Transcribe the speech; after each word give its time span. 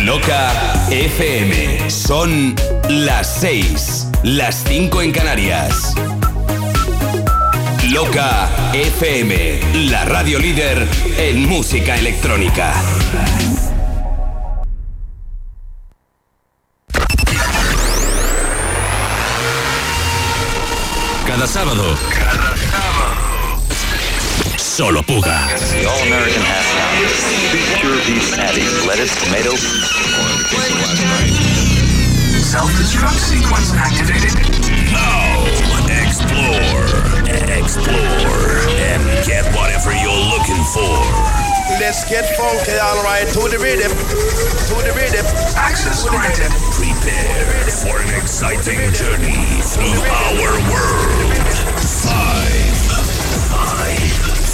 Loca 0.00 0.88
FM. 0.90 1.88
Son 1.88 2.56
las 2.88 3.40
6, 3.40 4.08
las 4.24 4.64
5 4.66 5.02
en 5.02 5.12
Canarias. 5.12 5.94
Loca 7.90 8.48
FM, 8.72 9.60
la 9.90 10.04
radio 10.04 10.38
líder 10.38 10.88
en 11.18 11.48
música 11.48 11.96
electrónica. 11.96 12.74
Cada 21.26 21.46
sábado. 21.46 21.96
Lettuce, 28.86 29.14
tomato. 29.22 29.54
Self-destruct 32.42 33.14
sequence 33.14 33.72
activated. 33.78 34.34
Now, 34.90 35.46
explore. 35.86 36.82
Explore 37.46 38.58
and 38.82 39.02
get 39.24 39.46
whatever 39.54 39.92
you're 39.94 40.24
looking 40.34 40.62
for. 40.74 40.98
Let's 41.78 42.02
get 42.10 42.26
funky, 42.36 42.74
alright, 42.82 43.28
to 43.28 43.48
the 43.48 43.58
rhythm, 43.62 43.92
to 43.92 44.76
the 44.82 44.92
rhythm. 44.98 45.24
Access 45.54 46.04
granted. 46.08 46.50
Prepare 46.74 47.70
for 47.70 48.02
an 48.02 48.14
exciting 48.20 48.92
journey 48.92 49.46
through 49.62 50.02
our 50.02 50.58
world. 50.70 51.41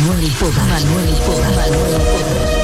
Manuel 0.00 0.30
Poga, 0.38 0.64
Manuel 0.64 1.14
Poga, 1.26 1.50
Manuel 1.50 2.00
Poga. 2.00 2.59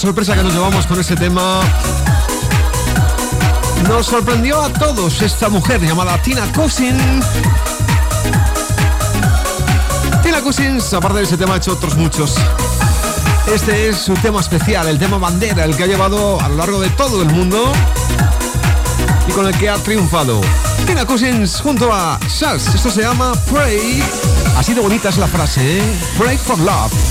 Sorpresa 0.00 0.34
que 0.34 0.42
nos 0.42 0.54
llevamos 0.54 0.86
con 0.86 0.98
este 0.98 1.14
tema. 1.14 1.60
Nos 3.86 4.06
sorprendió 4.06 4.62
a 4.62 4.72
todos 4.72 5.20
esta 5.20 5.50
mujer 5.50 5.78
llamada 5.82 6.16
Tina 6.22 6.50
Cousin. 6.52 6.96
Tina 10.22 10.40
Cousins, 10.40 10.94
aparte 10.94 11.18
de 11.18 11.24
ese 11.24 11.36
tema, 11.36 11.52
ha 11.52 11.56
hecho 11.58 11.72
otros 11.72 11.96
muchos. 11.96 12.36
Este 13.52 13.90
es 13.90 13.98
su 13.98 14.14
tema 14.14 14.40
especial, 14.40 14.88
el 14.88 14.98
tema 14.98 15.18
bandera, 15.18 15.66
el 15.66 15.76
que 15.76 15.82
ha 15.82 15.86
llevado 15.86 16.40
a 16.40 16.48
lo 16.48 16.56
largo 16.56 16.80
de 16.80 16.88
todo 16.88 17.20
el 17.20 17.28
mundo 17.28 17.70
y 19.28 19.32
con 19.32 19.46
el 19.46 19.58
que 19.58 19.68
ha 19.68 19.76
triunfado. 19.76 20.40
Tina 20.86 21.04
Cousins 21.04 21.60
junto 21.60 21.92
a 21.92 22.18
Sars. 22.26 22.74
Esto 22.74 22.90
se 22.90 23.02
llama 23.02 23.34
Pray. 23.52 24.02
Así 24.56 24.72
de 24.72 24.80
bonita 24.80 25.10
es 25.10 25.18
la 25.18 25.26
frase, 25.26 25.80
¿eh? 25.80 25.82
Pray 26.16 26.38
for 26.38 26.58
Love. 26.58 27.09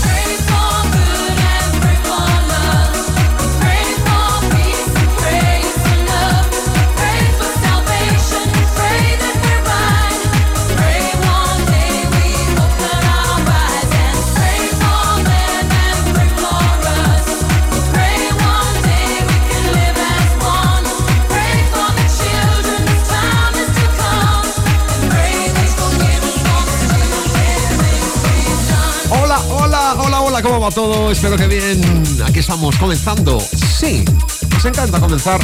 ¿Cómo 30.42 30.60
va 30.60 30.72
todo? 30.72 31.12
Espero 31.12 31.36
que 31.38 31.48
bien. 31.48 32.04
Aquí 32.26 32.40
estamos 32.40 32.76
comenzando. 32.78 33.40
Sí, 33.40 34.06
nos 34.52 34.64
encanta 34.64 35.00
comenzar, 35.00 35.42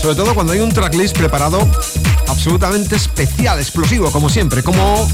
sobre 0.00 0.16
todo 0.16 0.34
cuando 0.34 0.52
hay 0.52 0.60
un 0.60 0.72
tracklist 0.72 1.16
preparado 1.16 1.68
absolutamente 2.28 2.96
especial, 2.96 3.58
explosivo, 3.58 4.10
como 4.10 4.28
siempre, 4.28 4.62
como 4.62 5.08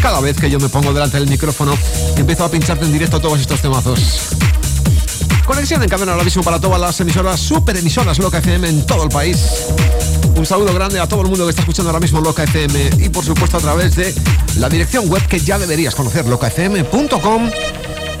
cada 0.00 0.20
vez 0.20 0.36
que 0.36 0.50
yo 0.50 0.58
me 0.60 0.68
pongo 0.68 0.92
delante 0.92 1.18
del 1.18 1.28
micrófono 1.28 1.76
empiezo 2.16 2.44
a 2.44 2.50
pincharte 2.50 2.84
en 2.84 2.92
directo 2.92 3.20
todos 3.20 3.40
estos 3.40 3.60
temazos. 3.60 4.00
Conexión 5.44 5.82
en 5.82 5.88
cadena 5.88 6.12
ahora 6.12 6.24
mismo 6.24 6.42
para 6.42 6.58
todas 6.58 6.80
las 6.80 6.98
emisoras, 7.00 7.40
super 7.40 7.76
emisoras 7.76 8.18
Loca 8.18 8.38
FM 8.38 8.68
en 8.68 8.86
todo 8.86 9.02
el 9.04 9.10
país. 9.10 9.66
Un 10.36 10.46
saludo 10.46 10.72
grande 10.72 11.00
a 11.00 11.06
todo 11.06 11.20
el 11.20 11.28
mundo 11.28 11.44
que 11.44 11.50
está 11.50 11.62
escuchando 11.62 11.90
ahora 11.90 12.00
mismo 12.00 12.20
Loca 12.20 12.44
FM 12.44 12.90
y 12.98 13.08
por 13.10 13.24
supuesto 13.24 13.58
a 13.58 13.60
través 13.60 13.96
de 13.96 14.14
la 14.56 14.68
dirección 14.68 15.08
web 15.08 15.26
que 15.26 15.40
ya 15.40 15.58
deberías 15.58 15.94
conocer, 15.94 16.26
locafm.com 16.26 17.50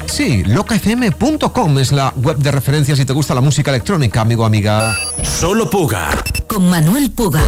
Sí, 0.06 0.44
locafm.com 0.44 1.78
es 1.78 1.92
la 1.92 2.12
web 2.16 2.36
de 2.38 2.50
referencia 2.50 2.94
si 2.94 3.04
te 3.04 3.12
gusta 3.12 3.34
la 3.34 3.40
música 3.40 3.70
electrónica, 3.70 4.20
amigo 4.20 4.44
amiga. 4.44 4.96
Solo 5.22 5.68
Puga. 5.68 6.10
Con 6.46 6.68
Manuel 6.68 7.10
Puga. 7.10 7.42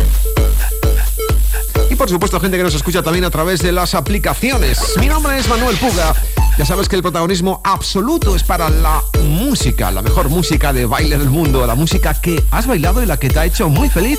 Y 1.91 1.95
por 1.95 2.09
supuesto, 2.09 2.41
gente 2.41 2.57
que 2.57 2.63
nos 2.63 2.75
escucha 2.75 3.03
también 3.03 3.25
a 3.25 3.31
través 3.31 3.63
de 3.63 3.73
las 3.73 3.95
aplicaciones. 3.95 4.81
Mi 4.99 5.07
nombre 5.07 5.39
es 5.39 5.49
Manuel 5.49 5.77
Puga. 5.77 6.15
Ya 6.59 6.65
sabes 6.65 6.89
que 6.89 6.97
el 6.97 7.03
protagonismo 7.03 7.61
absoluto 7.65 8.35
es 8.35 8.43
para 8.43 8.71
la 8.71 9.03
música, 9.23 9.91
la 9.91 10.03
mejor 10.03 10.29
música 10.31 10.73
de 10.73 10.87
baile 10.87 11.19
del 11.19 11.29
mundo, 11.29 11.67
la 11.67 11.75
música 11.75 12.15
que 12.15 12.43
has 12.51 12.67
bailado 12.67 13.03
y 13.03 13.07
la 13.07 13.19
que 13.19 13.29
te 13.29 13.39
ha 13.39 13.45
hecho 13.45 13.69
muy 13.69 13.91
feliz 13.91 14.19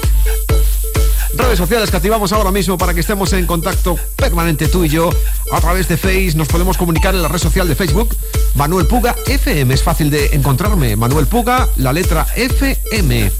redes 1.37 1.57
sociales 1.57 1.91
que 1.91 1.97
activamos 1.97 2.31
ahora 2.33 2.51
mismo 2.51 2.77
para 2.77 2.93
que 2.93 3.01
estemos 3.01 3.31
en 3.33 3.45
contacto 3.45 3.97
permanente 4.15 4.67
tú 4.67 4.83
y 4.83 4.89
yo 4.89 5.09
a 5.51 5.61
través 5.61 5.87
de 5.87 5.97
Face. 5.97 6.33
Nos 6.35 6.47
podemos 6.47 6.77
comunicar 6.77 7.13
en 7.13 7.21
la 7.21 7.27
red 7.27 7.39
social 7.39 7.67
de 7.67 7.75
Facebook. 7.75 8.15
Manuel 8.55 8.87
Puga 8.87 9.15
FM. 9.25 9.73
Es 9.73 9.83
fácil 9.83 10.09
de 10.09 10.27
encontrarme. 10.27 10.95
Manuel 10.95 11.27
Puga, 11.27 11.67
la 11.77 11.93
letra 11.93 12.25
FM. 12.35 13.31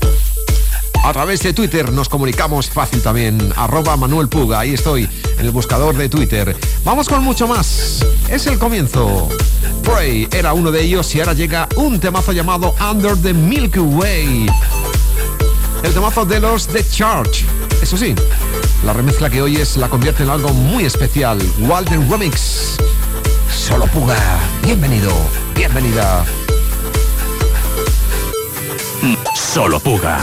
A 1.04 1.14
través 1.14 1.42
de 1.42 1.54
Twitter 1.54 1.92
nos 1.92 2.10
comunicamos 2.10 2.70
fácil 2.70 3.02
también. 3.02 3.54
Arroba 3.56 3.96
Manuel 3.96 4.28
Puga. 4.28 4.60
Ahí 4.60 4.74
estoy, 4.74 5.08
en 5.38 5.46
el 5.46 5.52
buscador 5.52 5.96
de 5.96 6.10
Twitter. 6.10 6.56
Vamos 6.84 7.08
con 7.08 7.24
mucho 7.24 7.48
más. 7.48 8.06
Es 8.30 8.46
el 8.48 8.60
comienzo. 8.60 9.30
Pray 9.84 10.28
era 10.32 10.54
uno 10.54 10.72
de 10.72 10.82
ellos 10.82 11.16
y 11.16 11.20
ahora 11.22 11.34
llega 11.34 11.70
un 11.78 12.00
temazo 12.00 12.34
llamado 12.34 12.76
Under 12.92 13.16
the 13.16 13.34
Milky 13.34 13.80
Way. 13.80 14.48
El 15.84 15.94
temazo 15.94 16.26
de 16.26 16.40
los 16.40 16.68
The 16.68 16.86
Church. 16.90 17.46
Eso 17.82 17.96
sí, 17.98 18.16
la 18.84 18.94
remezcla 18.94 19.30
que 19.30 19.42
hoy 19.42 19.58
es 19.58 19.78
la 19.78 19.90
convierte 19.90 20.24
en 20.24 20.30
algo 20.30 20.50
muy 20.50 20.86
especial. 20.86 21.40
Walden 21.60 22.10
Remix. 22.10 22.78
Solo 23.52 23.86
Puga. 23.88 24.18
Bienvenido. 24.64 25.12
Bienvenida. 25.56 26.26
Solo 29.36 29.80
Puga. 29.80 30.20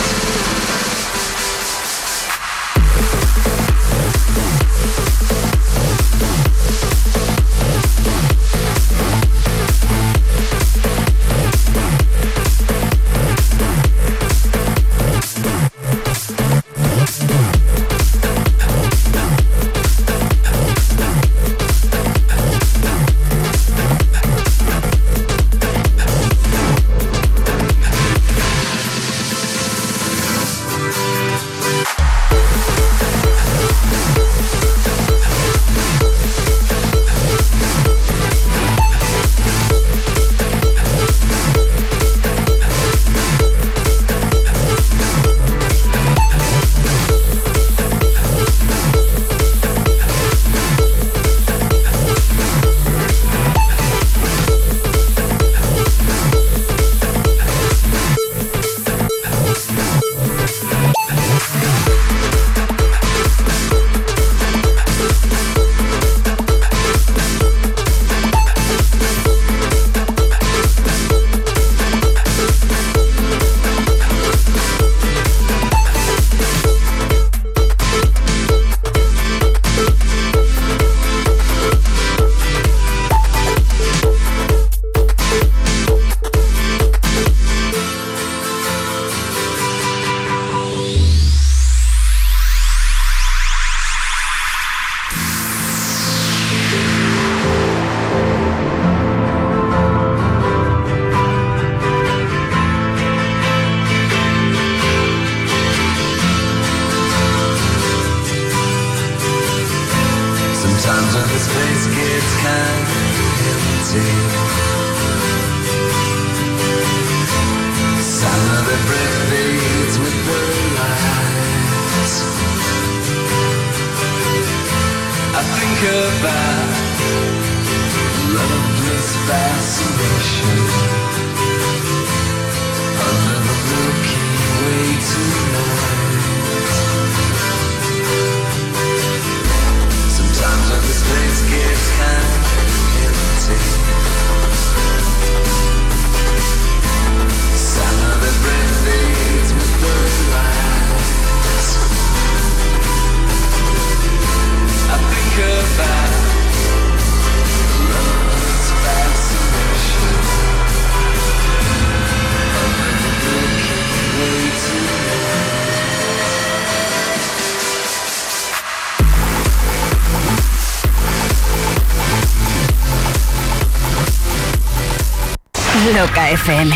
FM. 176.51 176.75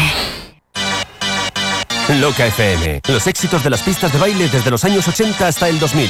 Loca 2.22 2.46
FM. 2.46 3.02
Los 3.10 3.28
éxitos 3.28 3.62
de 3.62 3.70
las 3.70 3.82
pistas 3.82 4.14
de 4.14 4.20
baile 4.20 4.48
desde 4.48 4.72
los 4.72 4.86
años 4.86 5.06
80 5.06 5.48
hasta 5.48 5.68
el 5.68 5.80
2000. 5.80 6.10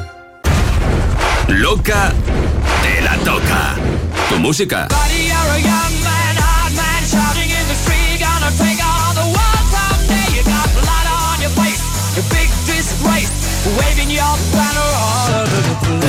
Loca 1.71 2.11
te 2.83 3.01
la 3.01 3.15
toca. 3.19 3.75
Tu 4.27 4.37
música. 4.39 4.89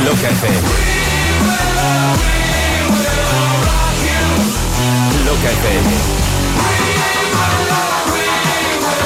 Loca 0.04 0.28
FM. 0.31 0.69
Loca 5.26 5.49
FM. 5.49 5.90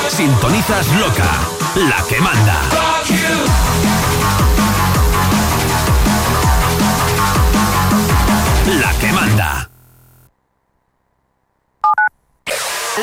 Sintonizas 0.09 0.87
Loca, 0.95 1.31
la 1.75 2.03
que 2.09 2.19
manda. 2.23 2.63
Manda. 9.17 9.71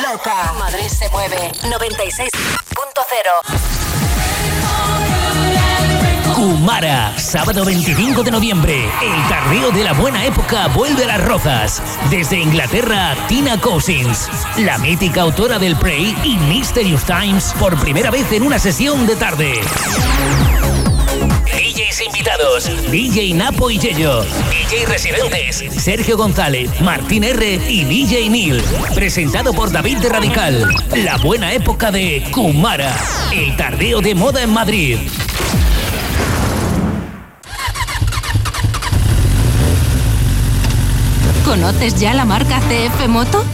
Loca. 0.00 0.52
Madrid 0.58 0.88
se 0.88 1.08
mueve. 1.10 1.52
96.0. 1.62 2.30
Kumara, 6.34 7.18
sábado 7.18 7.64
25 7.64 8.22
de 8.22 8.30
noviembre. 8.30 8.84
El 9.02 9.28
carreo 9.28 9.70
de 9.72 9.82
la 9.84 9.92
buena 9.92 10.24
época 10.24 10.68
vuelve 10.68 11.04
a 11.04 11.08
las 11.08 11.24
rozas. 11.24 11.82
Desde 12.10 12.38
Inglaterra, 12.38 13.16
Tina 13.28 13.60
Cousins, 13.60 14.28
la 14.58 14.78
mítica 14.78 15.22
autora 15.22 15.58
del 15.58 15.76
Prey 15.76 16.16
y 16.22 16.36
Mysterious 16.38 17.04
Times, 17.04 17.54
por 17.58 17.76
primera 17.80 18.10
vez 18.10 18.30
en 18.32 18.44
una 18.44 18.58
sesión 18.58 19.06
de 19.06 19.16
tarde. 19.16 19.60
Invitados, 22.00 22.70
DJ 22.90 23.34
Napo 23.34 23.70
y 23.70 23.78
Yello, 23.78 24.24
DJ 24.50 24.86
residentes, 24.86 25.64
Sergio 25.82 26.16
González, 26.16 26.80
Martín 26.80 27.22
R 27.22 27.60
y 27.68 27.84
DJ 27.84 28.28
Neil. 28.30 28.62
Presentado 28.94 29.52
por 29.52 29.70
David 29.70 29.98
de 29.98 30.08
Radical. 30.08 30.74
La 30.96 31.16
buena 31.18 31.52
época 31.52 31.90
de 31.90 32.26
Kumara, 32.32 32.96
el 33.32 33.56
tardeo 33.56 34.00
de 34.00 34.14
moda 34.14 34.42
en 34.42 34.52
Madrid. 34.52 34.98
¿Conoces 41.44 42.00
ya 42.00 42.14
la 42.14 42.24
marca 42.24 42.60
CF 42.60 43.06
Moto? 43.08 43.44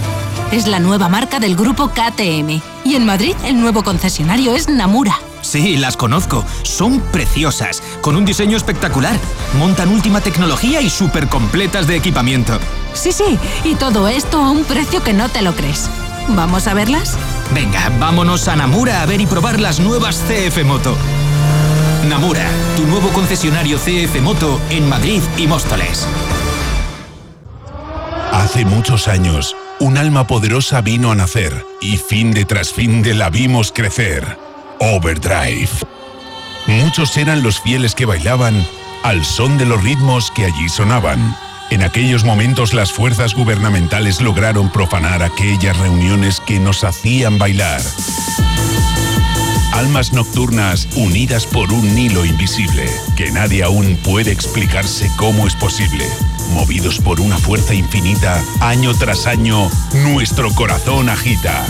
Es 0.53 0.67
la 0.67 0.79
nueva 0.81 1.09
marca 1.09 1.41
del 1.41 1.57
grupo 1.57 1.89
KTM. 1.89 2.61
Y 2.85 2.95
en 2.95 3.05
Madrid 3.05 3.35
el 3.45 3.61
nuevo 3.61 3.83
concesionario 3.83 4.55
es 4.55 4.69
Namura. 4.69 5.19
Sí, 5.51 5.77
las 5.77 5.97
conozco. 5.97 6.45
Son 6.63 7.01
preciosas, 7.01 7.83
con 8.03 8.15
un 8.15 8.25
diseño 8.25 8.57
espectacular. 8.57 9.19
Montan 9.59 9.89
última 9.89 10.21
tecnología 10.21 10.81
y 10.81 10.89
súper 10.89 11.27
completas 11.27 11.89
de 11.89 11.97
equipamiento. 11.97 12.61
Sí, 12.95 13.11
sí, 13.11 13.37
y 13.65 13.75
todo 13.75 14.07
esto 14.07 14.41
a 14.41 14.53
un 14.53 14.63
precio 14.63 15.03
que 15.03 15.13
no 15.13 15.29
te 15.29 15.43
lo 15.43 15.53
crees. 15.57 15.91
¿Vamos 16.29 16.69
a 16.69 16.75
verlas? 16.75 17.17
Venga, 17.53 17.91
vámonos 17.99 18.47
a 18.47 18.55
Namura 18.55 19.03
a 19.03 19.07
ver 19.07 19.21
y 19.21 19.27
probar 19.27 19.59
las 19.59 19.81
nuevas 19.81 20.23
CF 20.29 20.65
Moto. 20.65 20.97
Namura, 22.09 22.49
tu 22.77 22.87
nuevo 22.87 23.09
concesionario 23.09 23.77
CF 23.79 24.21
Moto 24.23 24.61
en 24.71 24.89
Madrid 24.89 25.21
y 25.37 25.49
Móstoles. 25.49 26.07
Hace 28.31 28.65
muchos 28.65 29.09
años, 29.09 29.57
un 29.81 29.99
alma 29.99 30.29
poderosa 30.29 30.81
vino 30.81 31.11
a 31.11 31.17
nacer 31.17 31.67
y 31.81 31.97
fin 31.97 32.33
de 32.33 32.45
tras 32.45 32.73
fin 32.73 33.03
de 33.03 33.15
la 33.15 33.31
vimos 33.31 33.73
crecer. 33.73 34.50
Overdrive. 34.81 35.69
Muchos 36.67 37.17
eran 37.19 37.43
los 37.43 37.61
fieles 37.61 37.95
que 37.95 38.07
bailaban 38.07 38.67
al 39.03 39.25
son 39.25 39.59
de 39.59 39.67
los 39.67 39.83
ritmos 39.83 40.31
que 40.31 40.47
allí 40.47 40.69
sonaban. 40.69 41.37
En 41.71 41.83
aquellos 41.83 42.25
momentos 42.25 42.73
las 42.73 42.91
fuerzas 42.91 43.35
gubernamentales 43.35 44.21
lograron 44.21 44.71
profanar 44.71 45.23
aquellas 45.23 45.77
reuniones 45.79 46.41
que 46.41 46.59
nos 46.59 46.83
hacían 46.83 47.39
bailar. 47.39 47.81
Almas 49.73 50.13
nocturnas 50.13 50.89
unidas 50.97 51.47
por 51.47 51.73
un 51.73 51.97
hilo 51.97 52.25
invisible, 52.25 52.91
que 53.17 53.31
nadie 53.31 53.63
aún 53.63 53.99
puede 54.03 54.33
explicarse 54.33 55.11
cómo 55.17 55.47
es 55.47 55.55
posible. 55.55 56.07
Movidos 56.55 56.99
por 56.99 57.21
una 57.21 57.39
fuerza 57.39 57.75
infinita, 57.75 58.43
año 58.61 58.95
tras 58.95 59.27
año, 59.27 59.71
nuestro 59.93 60.51
corazón 60.55 61.09
agita. 61.09 61.65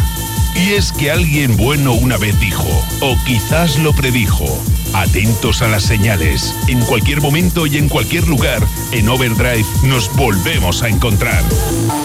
Y 0.54 0.74
es 0.74 0.92
que 0.92 1.10
alguien 1.10 1.56
bueno 1.56 1.92
una 1.92 2.16
vez 2.16 2.38
dijo, 2.40 2.68
o 3.00 3.16
quizás 3.24 3.78
lo 3.78 3.92
predijo, 3.92 4.46
atentos 4.92 5.62
a 5.62 5.68
las 5.68 5.84
señales, 5.84 6.54
en 6.68 6.80
cualquier 6.80 7.20
momento 7.20 7.66
y 7.66 7.76
en 7.76 7.88
cualquier 7.88 8.26
lugar, 8.28 8.66
en 8.92 9.08
Overdrive 9.08 9.64
nos 9.84 10.14
volvemos 10.16 10.82
a 10.82 10.88
encontrar. 10.88 11.42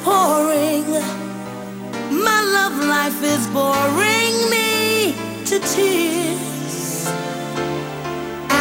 pouring. 0.05 0.87
My 2.27 2.41
love 2.57 2.77
life 2.95 3.19
is 3.33 3.43
boring 3.57 4.35
me 4.53 5.15
to 5.49 5.55
tears. 5.73 6.77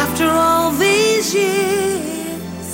After 0.01 0.27
all 0.45 0.71
these 0.71 1.27
years, 1.35 2.69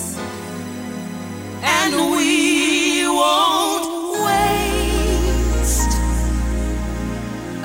and 1.78 1.94
we 2.16 3.06
won't 3.20 3.88
waste 4.28 5.94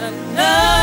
another. 0.09 0.75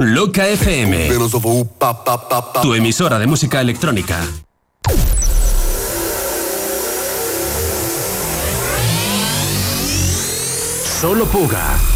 Loca 0.00 0.46
FM. 0.46 1.08
Tu 2.62 2.74
emisora 2.74 3.18
de 3.18 3.26
música 3.26 3.60
electrónica. 3.60 4.16
Solo 11.00 11.26
Puga. 11.26 11.87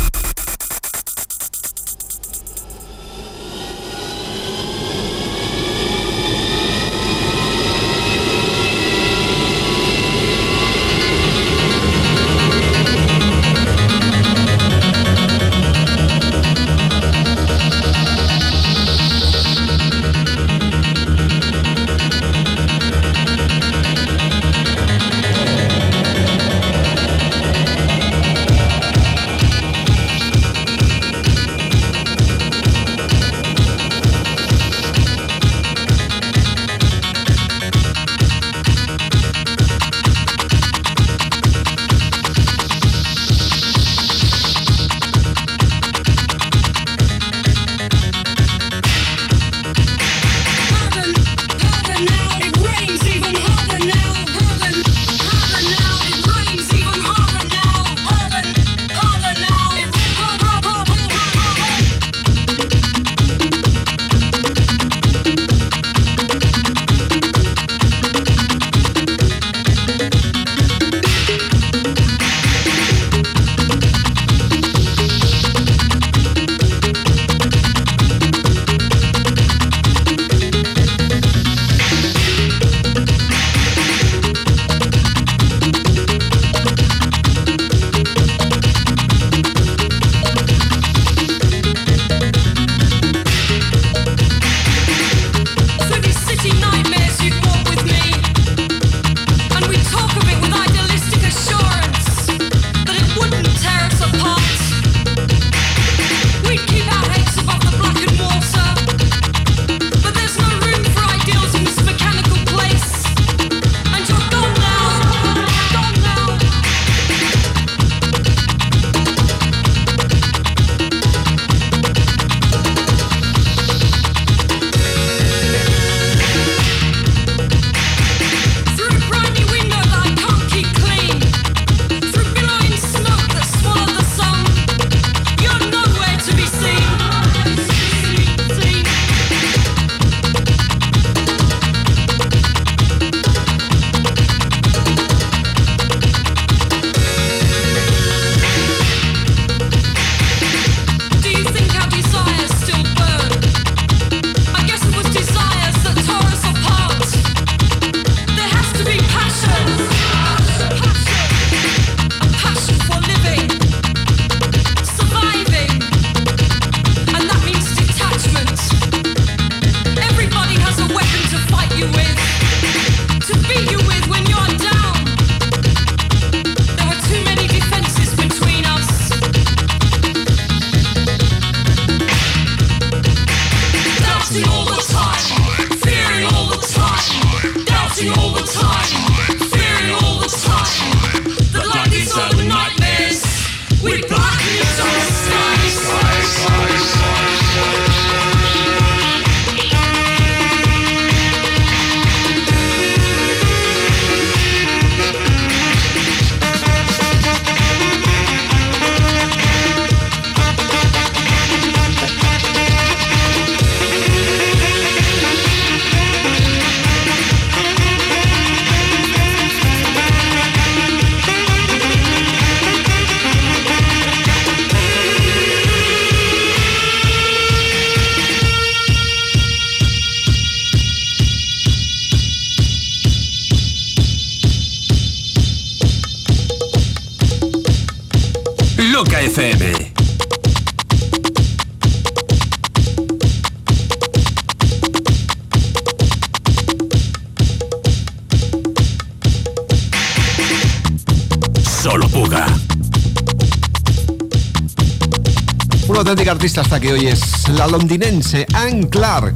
Hasta 256.58 256.80
que 256.80 256.92
hoy 256.92 257.06
es 257.06 257.48
la 257.50 257.66
londinense 257.66 258.46
Anne 258.52 258.88
Clark. 258.88 259.34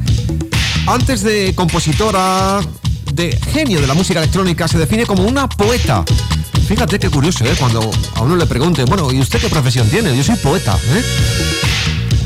Antes 0.85 1.23
de 1.23 1.53
compositora, 1.55 2.59
de 3.13 3.37
genio 3.51 3.81
de 3.81 3.87
la 3.87 3.93
música 3.93 4.19
electrónica, 4.19 4.67
se 4.67 4.77
define 4.77 5.05
como 5.05 5.23
una 5.23 5.47
poeta. 5.47 6.03
Fíjate 6.67 6.99
qué 6.99 7.09
curioso, 7.09 7.45
¿eh? 7.45 7.55
Cuando 7.57 7.89
a 8.15 8.21
uno 8.21 8.35
le 8.35 8.45
pregunte, 8.45 8.83
bueno, 8.83 9.11
¿y 9.11 9.19
usted 9.19 9.39
qué 9.39 9.49
profesión 9.49 9.89
tiene? 9.89 10.15
Yo 10.15 10.23
soy 10.23 10.35
poeta, 10.35 10.77
¿eh? 10.89 11.03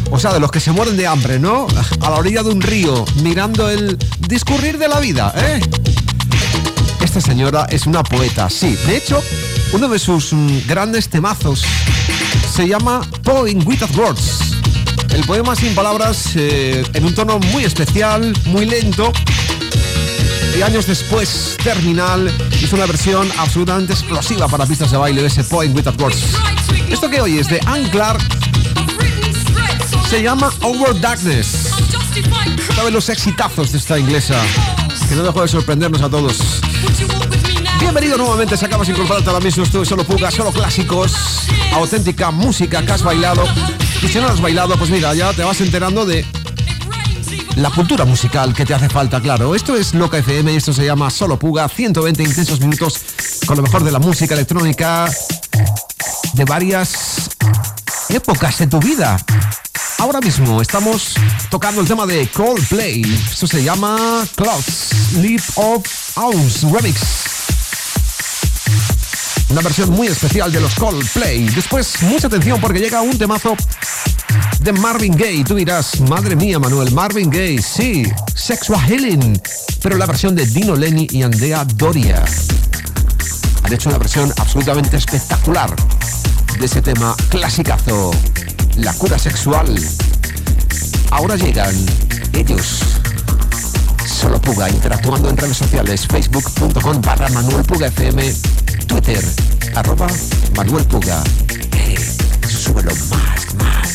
O 0.10 0.20
sea, 0.20 0.34
de 0.34 0.40
los 0.40 0.52
que 0.52 0.60
se 0.60 0.72
mueren 0.72 0.98
de 0.98 1.08
hambre, 1.08 1.40
¿no? 1.40 1.68
A 2.02 2.10
la 2.10 2.16
orilla 2.18 2.44
de 2.44 2.50
un 2.50 2.62
río, 2.62 3.06
mirando 3.24 3.70
el 3.70 3.98
discurrir 4.28 4.78
de 4.78 4.88
la 4.88 5.00
vida, 5.00 5.34
¿eh? 5.38 5.62
Esta 7.02 7.22
señora 7.22 7.68
es 7.70 7.86
una 7.86 8.04
poeta, 8.04 8.50
sí. 8.50 8.78
De 8.88 8.98
hecho, 8.98 9.22
uno 9.74 9.88
de 9.88 10.00
sus 10.00 10.34
mm, 10.34 10.68
grandes 10.68 11.08
temazos 11.08 11.64
se 12.54 12.68
llama 12.68 13.02
Poem 13.24 13.66
Without 13.66 13.96
Words 13.96 14.51
El 15.14 15.24
poema 15.26 15.56
sin 15.56 15.76
palabras 15.76 16.32
eh, 16.36 16.84
en 16.94 17.06
un 17.06 17.14
tono 17.14 17.40
muy 17.40 17.66
especial, 17.66 18.34
muy 18.46 18.66
lento. 18.66 19.12
Y 20.58 20.62
años 20.62 20.86
después, 20.86 21.58
Terminal 21.64 22.32
hizo 22.62 22.76
una 22.76 22.86
versión 22.86 23.30
absolutamente 23.38 23.94
explosiva 23.94 24.48
para 24.48 24.66
pistas 24.66 24.92
de 24.92 24.98
baile 24.98 25.22
de 25.22 25.28
ese 25.28 25.44
Point 25.44 25.76
Without 25.76 26.00
Words. 26.02 26.36
Esto 26.90 27.10
que 27.10 27.22
hoy 27.22 27.40
es 27.40 27.48
de 27.48 27.60
Anne 27.66 27.90
Clark 27.90 28.22
se 30.10 30.22
llama 30.22 30.52
Over 30.62 31.00
Darkness. 31.00 31.70
Vez 32.84 32.94
los 32.94 33.10
exitazos 33.10 33.72
de 33.72 33.78
esta 33.78 34.00
inglesa, 34.00 34.42
que 35.08 35.16
no 35.16 35.22
dejó 35.22 35.44
de 35.44 35.48
sorprendernos 35.48 36.02
a 36.02 36.10
todos. 36.10 36.62
Bienvenido 37.80 38.18
nuevamente, 38.18 38.58
si 38.58 38.66
acabas 38.66 38.88
de 38.88 38.94
incorporarte 38.94 39.30
ahora 39.30 39.44
mismo, 39.44 39.64
esto 39.64 39.84
es 39.84 39.88
solo 39.88 40.04
puga, 40.04 40.32
solo 40.32 40.52
clásicos, 40.52 41.14
auténtica 41.74 42.32
música 42.32 42.84
que 42.84 42.92
has 42.92 43.04
bailado. 43.04 43.44
Y 44.04 44.08
si 44.08 44.20
no 44.20 44.28
has 44.28 44.42
bailado, 44.42 44.76
pues 44.78 44.90
mira, 44.90 45.14
ya 45.14 45.32
te 45.34 45.44
vas 45.44 45.62
enterando 45.62 46.06
de 46.06 46.26
la 47.56 47.70
cultura 47.70 48.04
musical 48.06 48.54
que 48.54 48.66
te 48.66 48.74
hace 48.74 48.90
falta, 48.90 49.22
claro. 49.22 49.54
Esto 49.54 49.76
es 49.76 49.94
Loca 49.94 50.18
FM 50.18 50.54
y 50.54 50.56
esto 50.56 50.74
se 50.74 50.86
llama 50.86 51.10
Solo 51.10 51.38
Puga, 51.38 51.70
120 51.70 52.24
intensos 52.24 52.60
minutos 52.60 53.00
con 53.46 53.58
lo 53.58 53.64
mejor 53.64 53.84
de 53.84 53.92
la 53.92 54.00
música 54.00 54.34
electrónica 54.34 55.10
de 56.34 56.46
varias 56.46 57.30
épocas 58.10 58.58
de 58.58 58.68
tu 58.68 58.80
vida. 58.80 59.18
Ahora 60.00 60.20
mismo 60.20 60.62
estamos 60.62 61.14
tocando 61.52 61.82
el 61.82 61.88
tema 61.88 62.08
de 62.08 62.28
Coldplay. 62.28 63.04
Esto 63.32 63.46
se 63.46 63.64
llama 63.64 64.26
Clouds 64.36 65.14
Leap 65.18 65.44
of 65.56 65.86
House 66.16 66.64
Remix. 66.64 67.21
Una 69.52 69.62
versión 69.62 69.90
muy 69.92 70.08
especial 70.08 70.50
de 70.52 70.62
los 70.62 70.76
Coldplay. 70.76 71.50
Después, 71.50 72.02
mucha 72.04 72.28
atención 72.28 72.62
porque 72.62 72.80
llega 72.80 73.02
un 73.02 73.18
temazo 73.18 73.58
de 74.62 74.72
Marvin 74.72 75.14
Gaye. 75.18 75.44
Tú 75.44 75.56
dirás, 75.56 76.00
madre 76.00 76.38
mía, 76.38 76.58
Manuel, 76.58 76.92
Marvin 76.94 77.30
Gaye, 77.30 77.62
sí, 77.62 78.10
Sexual 78.34 78.82
Healing, 78.88 79.42
pero 79.84 79.98
la 79.98 80.06
versión 80.06 80.36
de 80.36 80.46
Dino 80.46 80.74
Lenny 80.76 81.06
y 81.12 81.24
Andrea 81.24 81.66
Doria. 81.66 82.24
Han 83.64 83.74
hecho 83.74 83.90
una 83.90 83.98
versión 83.98 84.34
absolutamente 84.38 84.96
espectacular 84.96 85.76
de 86.58 86.66
ese 86.66 86.82
tema 86.82 87.14
clasicazo 87.30 88.12
la 88.78 88.94
cura 88.94 89.20
sexual. 89.20 89.76
Ahora 91.10 91.36
llegan 91.36 91.76
ellos. 92.32 92.80
Solo 94.06 94.40
Puga 94.40 94.70
interactuando 94.70 95.30
en 95.30 95.36
redes 95.36 95.58
sociales, 95.58 96.08
facebook.com 96.08 97.02
barra 97.02 97.28
Manuel 97.30 97.64
Puga 97.64 97.88
FM, 97.88 98.34
Twitter, 98.92 99.24
arroba 99.74 100.08
Manuel 100.58 100.84
Puga. 100.84 101.24
Eh, 101.78 101.96
súbelo 102.46 102.92
más, 103.10 103.56
más, 103.56 103.91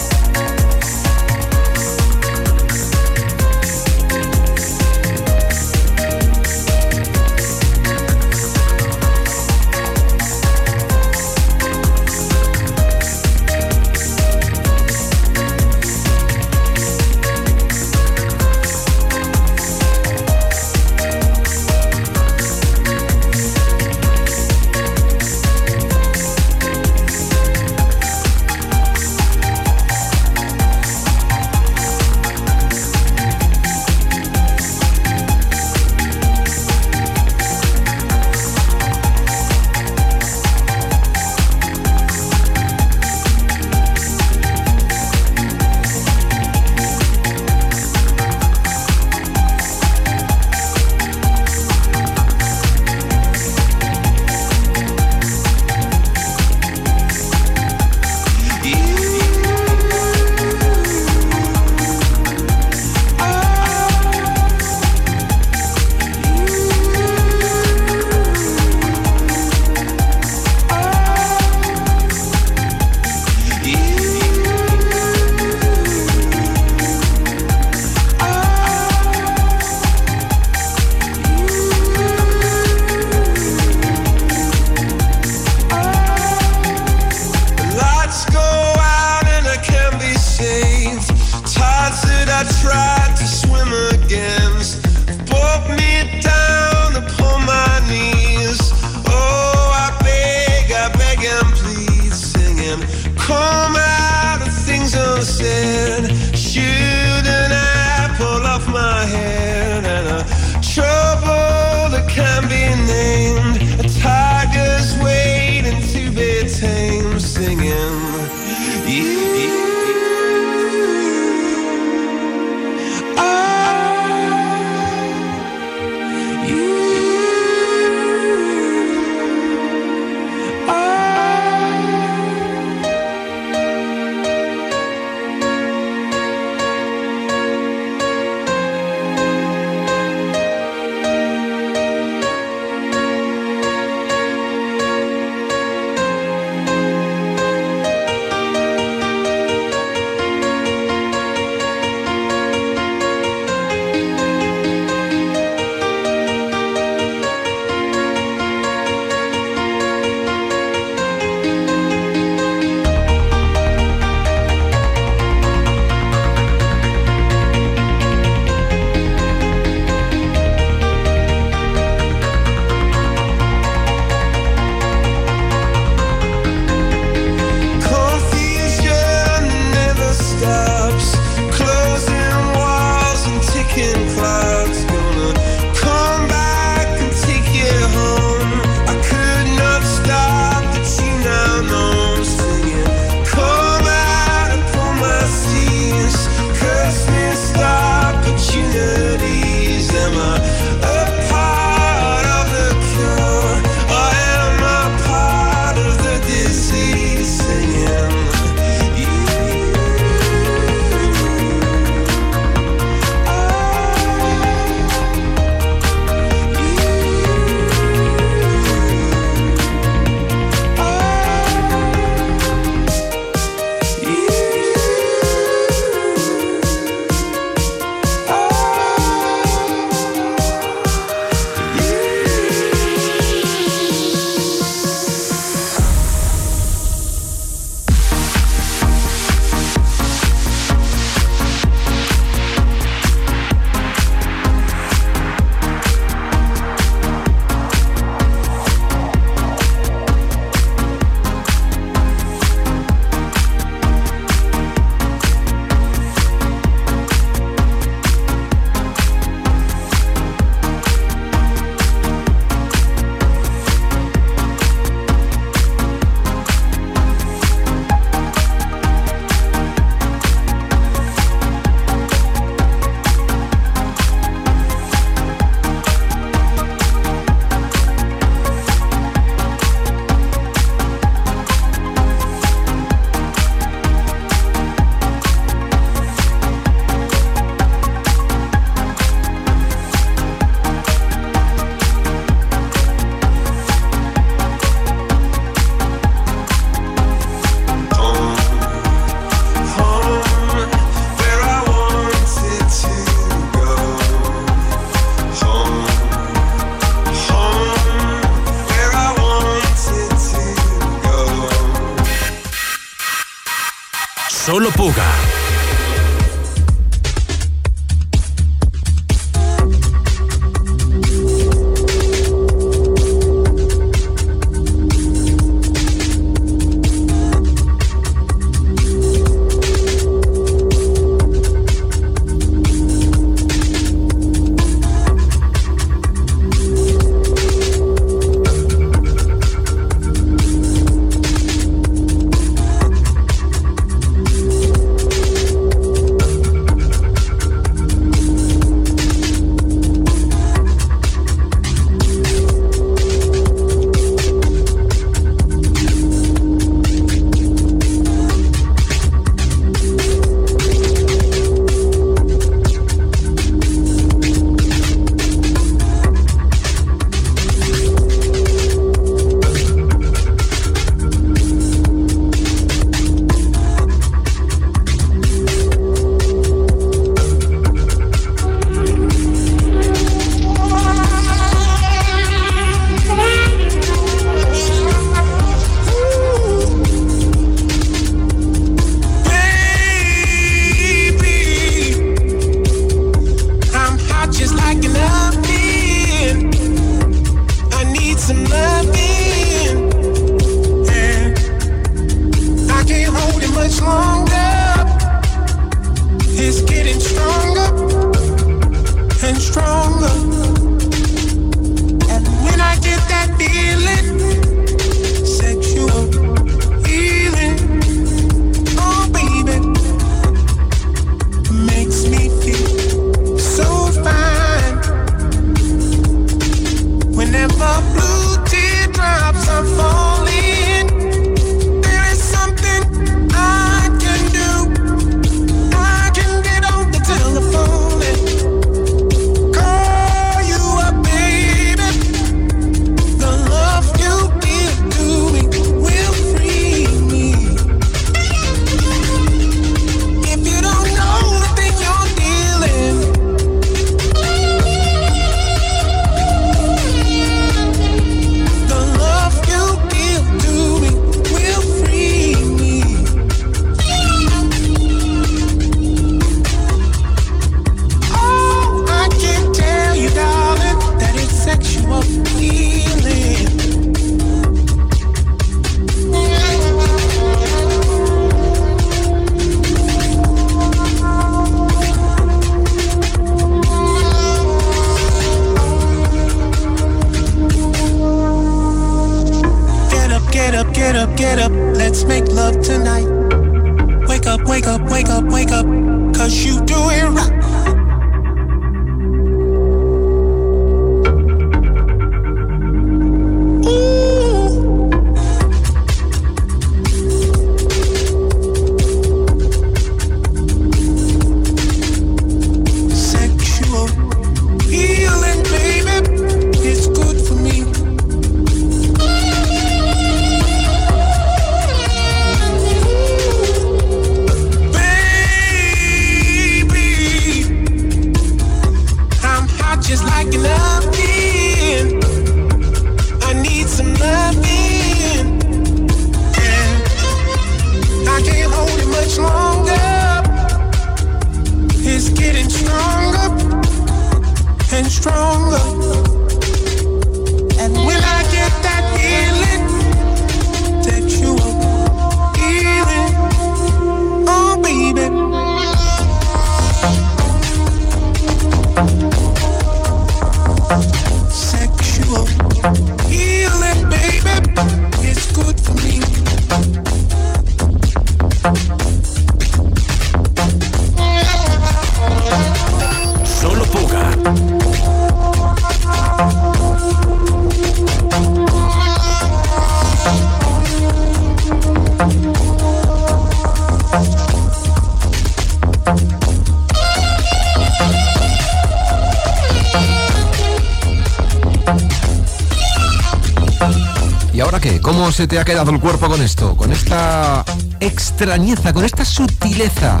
se 595.12 595.26
te 595.26 595.38
ha 595.38 595.44
quedado 595.44 595.70
el 595.70 595.78
cuerpo 595.78 596.08
con 596.08 596.22
esto? 596.22 596.56
Con 596.56 596.72
esta 596.72 597.44
extrañeza, 597.80 598.72
con 598.72 598.84
esta 598.84 599.04
sutileza. 599.04 600.00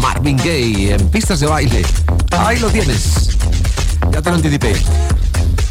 Marvin 0.00 0.38
Gaye 0.38 0.94
en 0.94 1.08
pistas 1.08 1.40
de 1.40 1.46
baile. 1.46 1.84
Ahí 2.30 2.58
lo 2.58 2.70
tienes. 2.70 3.36
Ya 4.10 4.22
te 4.22 4.30
lo 4.30 4.36
anticipé. 4.36 4.74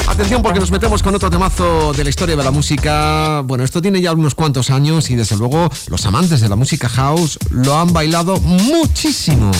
Atención 0.08 0.44
porque 0.44 0.60
nos 0.60 0.70
metemos 0.70 1.02
con 1.02 1.16
otro 1.16 1.30
temazo 1.32 1.92
de 1.94 2.04
la 2.04 2.10
historia 2.12 2.36
de 2.36 2.44
la 2.44 2.52
música. 2.52 3.42
Bueno, 3.42 3.64
esto 3.64 3.82
tiene 3.82 4.00
ya 4.00 4.14
unos 4.14 4.36
cuantos 4.36 4.70
años 4.70 5.10
y 5.10 5.16
desde 5.16 5.36
luego 5.38 5.70
los 5.88 6.06
amantes 6.06 6.42
de 6.42 6.50
la 6.50 6.56
música 6.56 6.88
house 6.88 7.40
lo 7.50 7.80
han 7.80 7.94
bailado 7.94 8.40
muchísimo. 8.42 9.52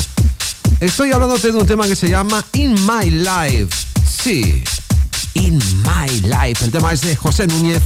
Estoy 0.80 1.12
hablándote 1.12 1.52
de 1.52 1.58
un 1.58 1.66
tema 1.66 1.88
que 1.88 1.96
se 1.96 2.08
llama 2.08 2.46
In 2.54 2.76
My 2.86 3.10
Life. 3.10 3.70
Sí, 4.06 4.64
In 5.34 5.58
My 5.58 6.22
Life. 6.22 6.66
El 6.66 6.72
tema 6.72 6.94
es 6.94 7.02
de 7.02 7.16
José 7.16 7.48
Núñez 7.48 7.82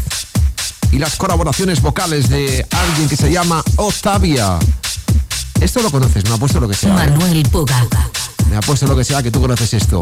y 0.92 1.00
las 1.00 1.16
colaboraciones 1.16 1.82
vocales 1.82 2.30
de 2.30 2.66
alguien 2.72 3.10
que 3.10 3.16
se 3.16 3.32
llama 3.32 3.64
Octavia. 3.76 4.58
Esto 5.62 5.82
lo 5.82 5.92
conoces, 5.92 6.24
me 6.28 6.36
ha 6.36 6.38
puesto 6.38 6.60
lo 6.60 6.68
que 6.68 6.76
sea. 6.76 6.92
¿eh? 6.92 7.10
Manuel 7.10 7.44
Puga. 7.50 7.88
Me 8.50 8.58
ha 8.58 8.62
puesto 8.62 8.88
lo 8.88 8.96
que 8.96 9.04
sea 9.04 9.22
que 9.22 9.32
tú 9.32 9.42
conoces 9.42 9.74
esto. 9.74 10.02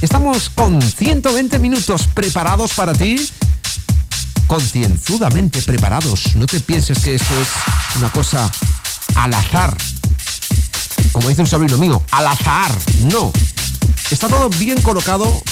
Estamos 0.00 0.50
con 0.50 0.80
120 0.80 1.58
minutos 1.58 2.08
preparados 2.14 2.72
para 2.74 2.92
ti. 2.92 3.28
Concienzudamente 4.46 5.60
preparados. 5.62 6.36
No 6.36 6.46
te 6.46 6.60
pienses 6.60 6.98
que 7.00 7.14
esto 7.16 7.34
es 7.40 7.48
una 7.96 8.10
cosa 8.10 8.50
al 9.16 9.34
azar. 9.34 9.76
Como 11.12 11.28
dice 11.28 11.42
un 11.42 11.46
sobrino 11.46 11.78
mío, 11.78 12.02
al 12.10 12.26
azar. 12.26 12.72
No. 13.10 13.32
Está 14.10 14.28
todo 14.28 14.48
bien 14.50 14.80
colocado, 14.82 15.42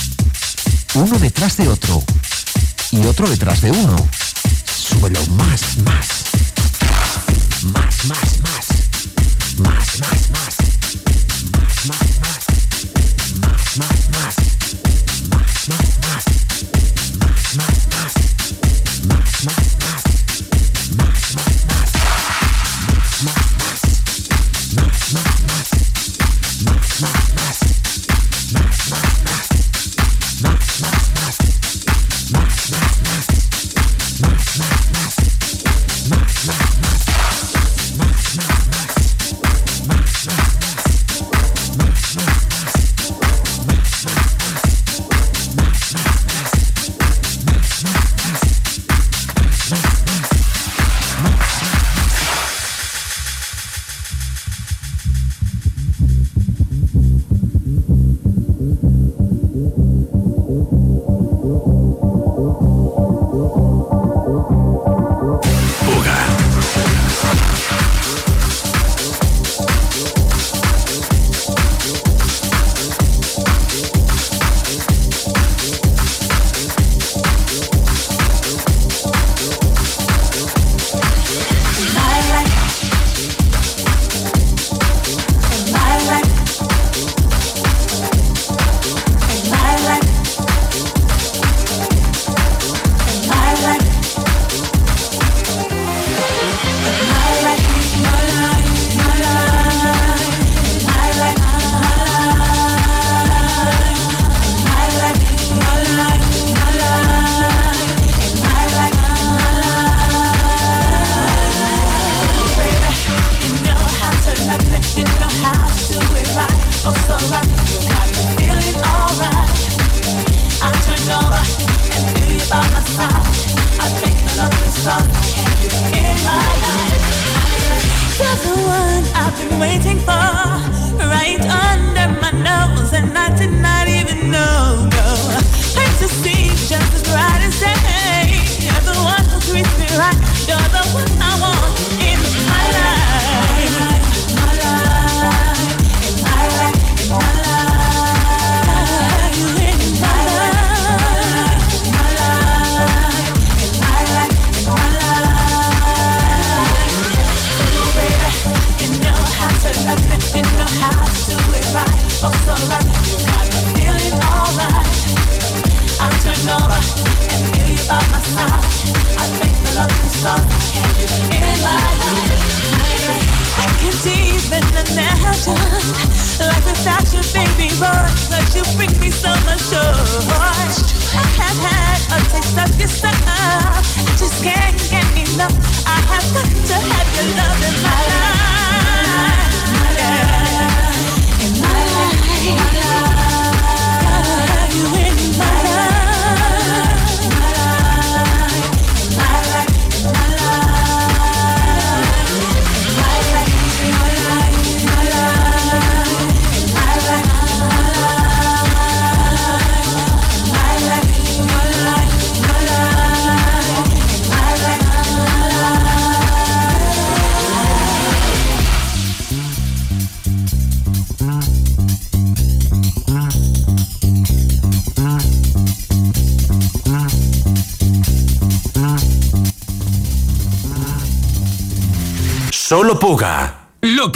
uno 0.95 1.19
detrás 1.19 1.57
de 1.57 1.69
otro. 1.69 2.03
Y 2.91 3.05
otro 3.07 3.29
detrás 3.29 3.61
de 3.63 3.71
uno. 3.71 3.97
Muévelo 5.03 5.27
más, 5.35 5.79
más. 5.79 6.31
Más, 7.73 8.05
más. 8.07 8.42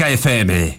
Roca 0.07 0.12
FM. 0.14 0.75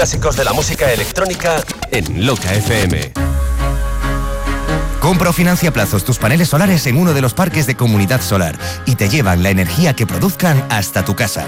Clásicos 0.00 0.34
de 0.34 0.44
la 0.44 0.54
música 0.54 0.90
electrónica 0.90 1.62
en 1.90 2.24
Loca 2.24 2.54
FM. 2.54 3.12
Compra 4.98 5.28
o 5.28 5.32
financia 5.34 5.74
plazos 5.74 6.04
tus 6.04 6.16
paneles 6.16 6.48
solares 6.48 6.86
en 6.86 6.96
uno 6.96 7.12
de 7.12 7.20
los 7.20 7.34
parques 7.34 7.66
de 7.66 7.74
Comunidad 7.74 8.22
Solar 8.22 8.58
y 8.86 8.94
te 8.94 9.10
llevan 9.10 9.42
la 9.42 9.50
energía 9.50 9.94
que 9.94 10.06
produzcan 10.06 10.64
hasta 10.70 11.04
tu 11.04 11.14
casa. 11.14 11.44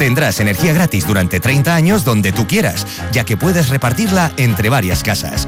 Tendrás 0.00 0.40
energía 0.40 0.72
gratis 0.72 1.06
durante 1.06 1.38
30 1.38 1.76
años 1.76 2.04
donde 2.04 2.32
tú 2.32 2.48
quieras, 2.48 2.84
ya 3.12 3.22
que 3.22 3.36
puedes 3.36 3.68
repartirla 3.68 4.32
entre 4.36 4.68
varias 4.68 5.04
casas. 5.04 5.46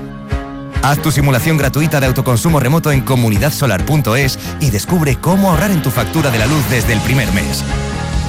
Haz 0.84 1.03
tu 1.03 1.11
simulación 1.11 1.57
gratuita 1.57 1.99
de 1.99 2.07
autoconsumo 2.07 2.61
remoto 2.61 2.93
en 2.93 3.01
comunidadsolar.es 3.01 4.39
y 4.61 4.70
descubre 4.70 5.16
cómo 5.16 5.51
ahorrar 5.51 5.72
en 5.72 5.82
tu 5.82 5.91
factura 5.91 6.30
de 6.30 6.39
la 6.39 6.47
luz 6.47 6.62
desde 6.70 6.93
el 6.93 7.01
primer 7.01 7.32
mes. 7.32 7.64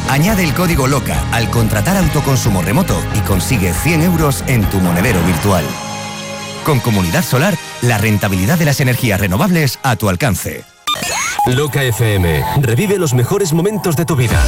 Añade 0.10 0.44
el 0.44 0.56
código 0.56 0.88
LOCA 0.88 1.24
al 1.32 1.52
contratar 1.52 1.96
autoconsumo 1.96 2.64
remoto 2.64 3.00
y 3.14 3.20
consigue 3.20 3.74
100 3.74 4.02
euros 4.02 4.44
en 4.48 4.68
tu 4.68 4.80
monedero 4.80 5.22
virtual. 5.22 5.64
Con 6.66 6.80
Comunidad 6.80 7.24
Solar, 7.24 7.56
la 7.84 8.00
rentabilidad 8.00 8.58
de 8.58 8.66
las 8.66 8.80
energías 8.80 9.20
renovables 9.20 9.78
a 9.84 9.96
tu 9.98 10.10
alcance. 10.10 10.64
Loca 11.46 11.84
FM. 11.84 12.44
Revive 12.60 12.98
los 12.98 13.14
mejores 13.14 13.54
momentos 13.54 13.96
de 13.96 14.06
tu 14.06 14.16
vida. 14.16 14.44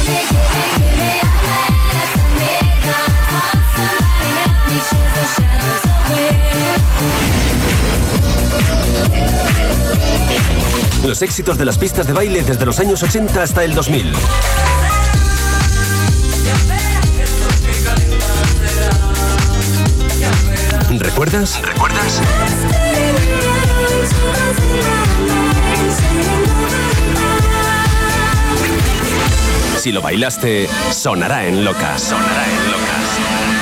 Los 11.06 11.22
éxitos 11.22 11.56
de 11.56 11.64
las 11.64 11.78
pistas 11.78 12.08
de 12.08 12.12
baile 12.12 12.42
desde 12.42 12.66
los 12.66 12.80
años 12.80 13.00
80 13.00 13.42
hasta 13.44 13.62
el 13.62 13.74
2000. 13.74 14.12
¿Recuerdas? 21.24 21.62
¿Recuerdas? 21.62 22.20
Si 29.78 29.92
lo 29.92 30.02
bailaste, 30.02 30.68
sonará 30.90 31.46
en 31.46 31.64
loca. 31.64 31.96
Sonará 31.96 32.44
en 32.48 32.70
Madrid. 32.70 33.61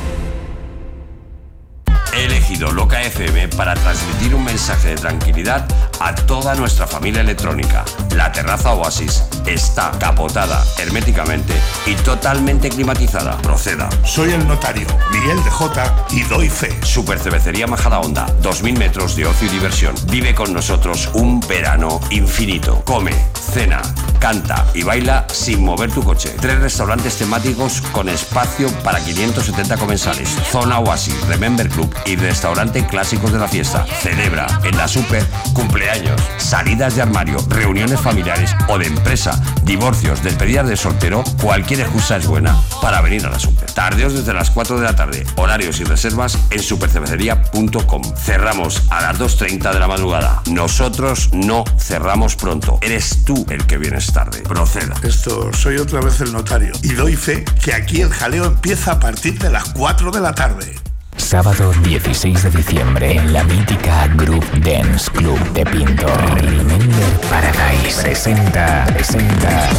He 2.13 2.40
elegido 2.51 2.71
Loca 2.71 3.01
FM 3.01 3.47
para 3.49 3.73
transmitir 3.75 4.35
un 4.35 4.43
mensaje 4.43 4.89
de 4.89 4.95
tranquilidad 4.95 5.65
a 5.99 6.13
toda 6.13 6.53
nuestra 6.55 6.85
familia 6.85 7.21
electrónica. 7.21 7.85
La 8.15 8.31
terraza 8.31 8.73
Oasis 8.73 9.23
está 9.45 9.91
capotada 9.99 10.63
herméticamente 10.77 11.53
y 11.85 11.95
totalmente 11.95 12.69
climatizada. 12.69 13.37
Proceda. 13.37 13.89
Soy 14.03 14.31
el 14.31 14.45
notario 14.47 14.87
Miguel 15.11 15.41
de 15.43 15.49
J 15.49 16.05
y 16.11 16.23
doy 16.23 16.49
fe. 16.49 16.77
Super 16.83 17.19
Cervecería 17.19 17.67
Majada 17.67 17.99
Honda, 17.99 18.25
2000 18.41 18.77
metros 18.77 19.15
de 19.15 19.25
ocio 19.25 19.47
y 19.47 19.51
diversión. 19.51 19.95
Vive 20.07 20.35
con 20.35 20.53
nosotros 20.53 21.09
un 21.13 21.39
verano 21.41 21.99
infinito. 22.09 22.81
Come, 22.85 23.13
cena, 23.53 23.81
canta 24.19 24.65
y 24.73 24.83
baila 24.83 25.25
sin 25.29 25.63
mover 25.63 25.91
tu 25.91 26.03
coche. 26.03 26.35
Tres 26.41 26.59
restaurantes 26.59 27.17
temáticos 27.17 27.81
con 27.93 28.09
espacio 28.09 28.69
para 28.83 28.99
570 28.99 29.77
comensales. 29.77 30.29
Zona 30.51 30.79
Oasis, 30.79 31.15
Remember 31.27 31.69
Club 31.69 31.93
y 32.05 32.15
restaurante 32.15 32.40
clásicos 32.89 33.31
de 33.31 33.39
la 33.39 33.47
fiesta. 33.47 33.85
Celebra 34.01 34.47
en 34.63 34.77
la 34.77 34.87
Super 34.87 35.25
cumpleaños, 35.53 36.19
salidas 36.37 36.95
de 36.95 37.01
armario, 37.01 37.37
reuniones 37.49 37.99
familiares 37.99 38.55
o 38.67 38.77
de 38.77 38.87
empresa, 38.87 39.41
divorcios, 39.63 40.23
despedidas 40.23 40.67
de 40.67 40.75
soltero. 40.75 41.23
Cualquier 41.41 41.81
excusa 41.81 42.17
es 42.17 42.27
buena 42.27 42.59
para 42.81 43.01
venir 43.01 43.25
a 43.25 43.29
la 43.29 43.39
Super. 43.39 43.71
Tardeos 43.71 44.13
desde 44.13 44.33
las 44.33 44.49
4 44.51 44.77
de 44.77 44.83
la 44.83 44.95
tarde. 44.95 45.25
Horarios 45.35 45.79
y 45.79 45.83
reservas 45.83 46.37
en 46.49 46.61
supercervecería.com. 46.61 48.01
Cerramos 48.15 48.83
a 48.89 49.01
las 49.01 49.19
2.30 49.19 49.73
de 49.73 49.79
la 49.79 49.87
madrugada. 49.87 50.41
Nosotros 50.49 51.29
no 51.33 51.63
cerramos 51.77 52.35
pronto. 52.35 52.79
Eres 52.81 53.23
tú 53.23 53.45
el 53.49 53.65
que 53.65 53.77
vienes 53.77 54.11
tarde. 54.11 54.41
Proceda. 54.41 54.95
Esto, 55.03 55.53
soy 55.53 55.77
otra 55.77 56.01
vez 56.01 56.19
el 56.21 56.33
notario. 56.33 56.73
Y 56.81 56.93
doy 56.93 57.15
fe 57.15 57.45
que 57.63 57.73
aquí 57.73 58.01
el 58.01 58.09
jaleo 58.09 58.45
empieza 58.45 58.93
a 58.93 58.99
partir 58.99 59.39
de 59.39 59.49
las 59.49 59.65
4 59.69 60.11
de 60.11 60.21
la 60.21 60.33
tarde. 60.33 60.90
Sábado 61.17 61.71
16 61.83 62.43
de 62.43 62.49
diciembre 62.51 63.11
en 63.13 63.33
la 63.33 63.43
mítica 63.43 64.07
Group 64.15 64.45
Dance 64.63 65.09
Club 65.11 65.39
de 65.53 65.65
Pinto. 65.65 66.07
Remember 66.35 67.19
Paradise 67.29 68.01
presenta, 68.01 68.85
presenta 68.93 69.69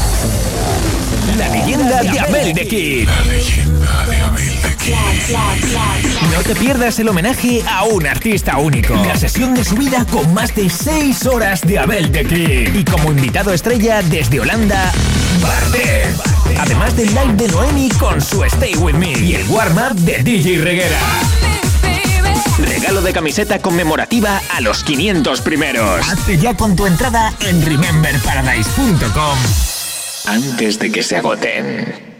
La 1.36 1.48
leyenda 1.48 2.02
de 2.02 2.20
Abel 2.20 2.54
de 2.54 2.66
Kid. 2.66 3.08
No 6.32 6.42
te 6.42 6.54
pierdas 6.56 6.98
el 6.98 7.08
homenaje 7.08 7.62
a 7.68 7.84
un 7.84 8.06
artista 8.06 8.58
único. 8.58 8.94
La 8.94 9.16
sesión 9.16 9.54
de 9.54 9.64
su 9.64 9.76
vida 9.76 10.04
con 10.10 10.32
más 10.34 10.54
de 10.54 10.68
6 10.68 11.26
horas 11.26 11.60
de 11.62 11.78
Abel 11.78 12.10
de 12.10 12.24
Kid. 12.24 12.74
Y 12.74 12.84
como 12.84 13.10
invitado 13.10 13.52
estrella 13.52 14.02
desde 14.02 14.40
Holanda, 14.40 14.92
Bardet. 15.40 16.16
Además 16.58 16.96
del 16.96 17.08
live 17.08 17.34
de 17.34 17.48
Noemi 17.48 17.88
con 17.90 18.20
su 18.20 18.44
Stay 18.44 18.74
With 18.74 18.94
Me. 18.94 19.12
Y 19.12 19.36
el 19.36 19.48
warm-up 19.48 19.94
de 19.96 20.22
DJ 20.22 20.62
Reguera. 20.62 20.98
Regalo 22.58 23.02
de 23.02 23.12
camiseta 23.12 23.60
conmemorativa 23.60 24.40
a 24.50 24.60
los 24.60 24.84
500 24.84 25.40
primeros. 25.40 26.08
Hazte 26.08 26.38
ya 26.38 26.54
con 26.54 26.76
tu 26.76 26.86
entrada 26.86 27.32
en 27.40 27.64
rememberparadise.com. 27.64 29.71
antes 30.26 30.78
de 30.78 30.90
que 30.90 31.02
se 31.02 31.16
agoten. 31.16 32.16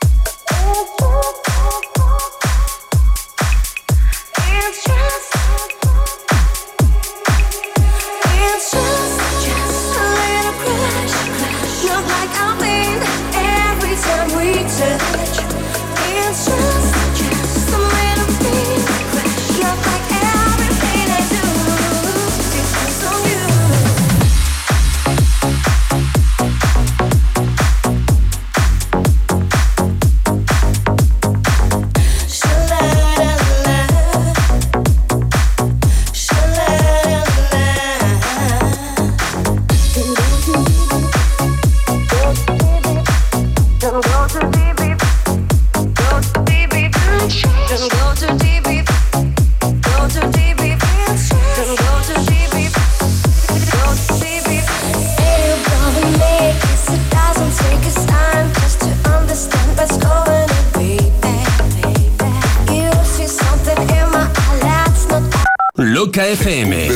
Loca 66.12 66.28
FM. 66.28 66.88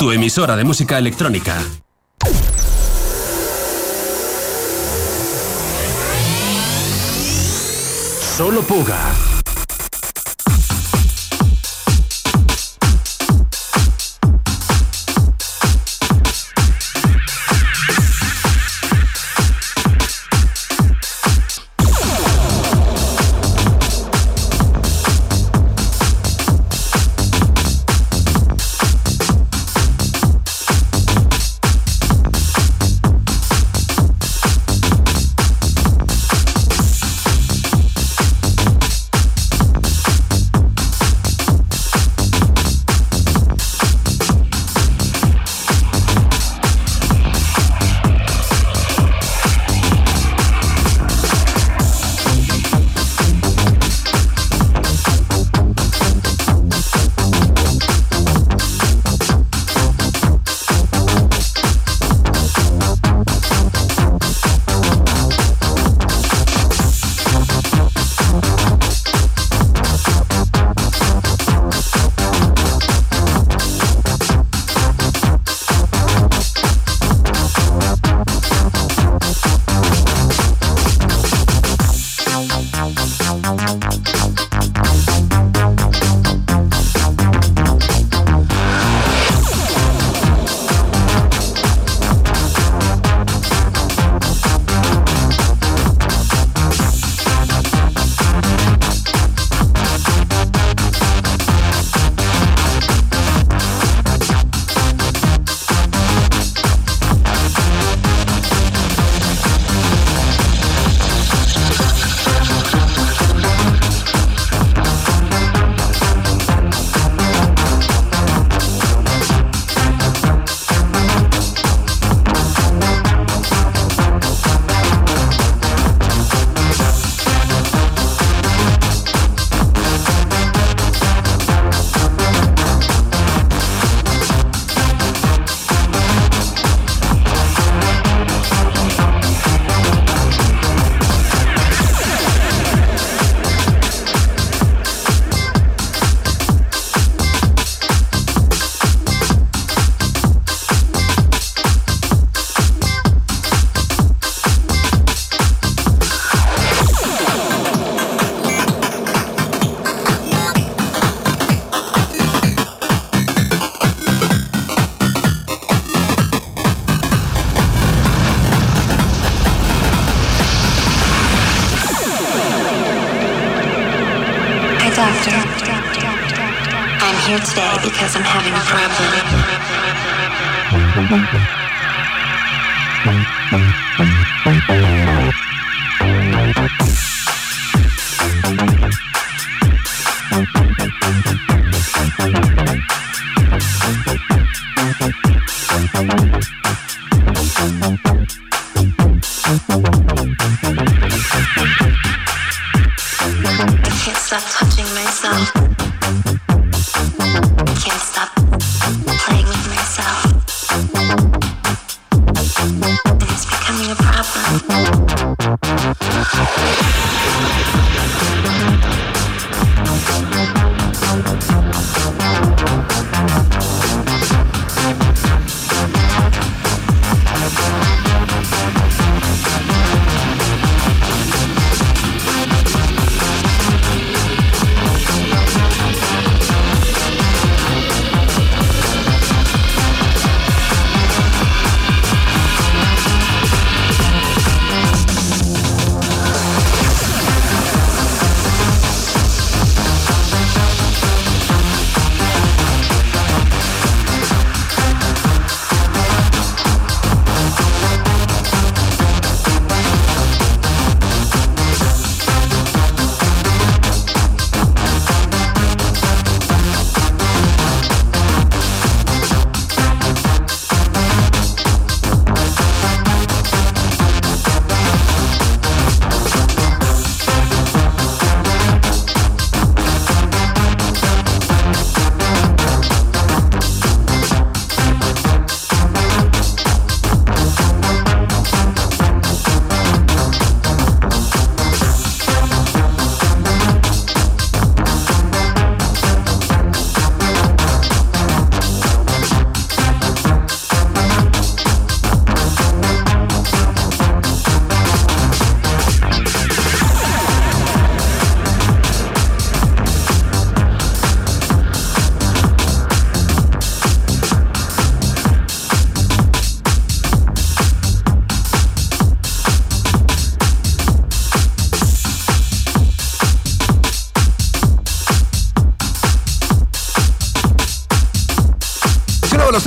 Tu 0.00 0.10
emisora 0.10 0.56
de 0.56 0.64
música 0.64 0.98
electrónica. 0.98 1.56
Solo 8.36 8.62
Puga. 8.62 9.39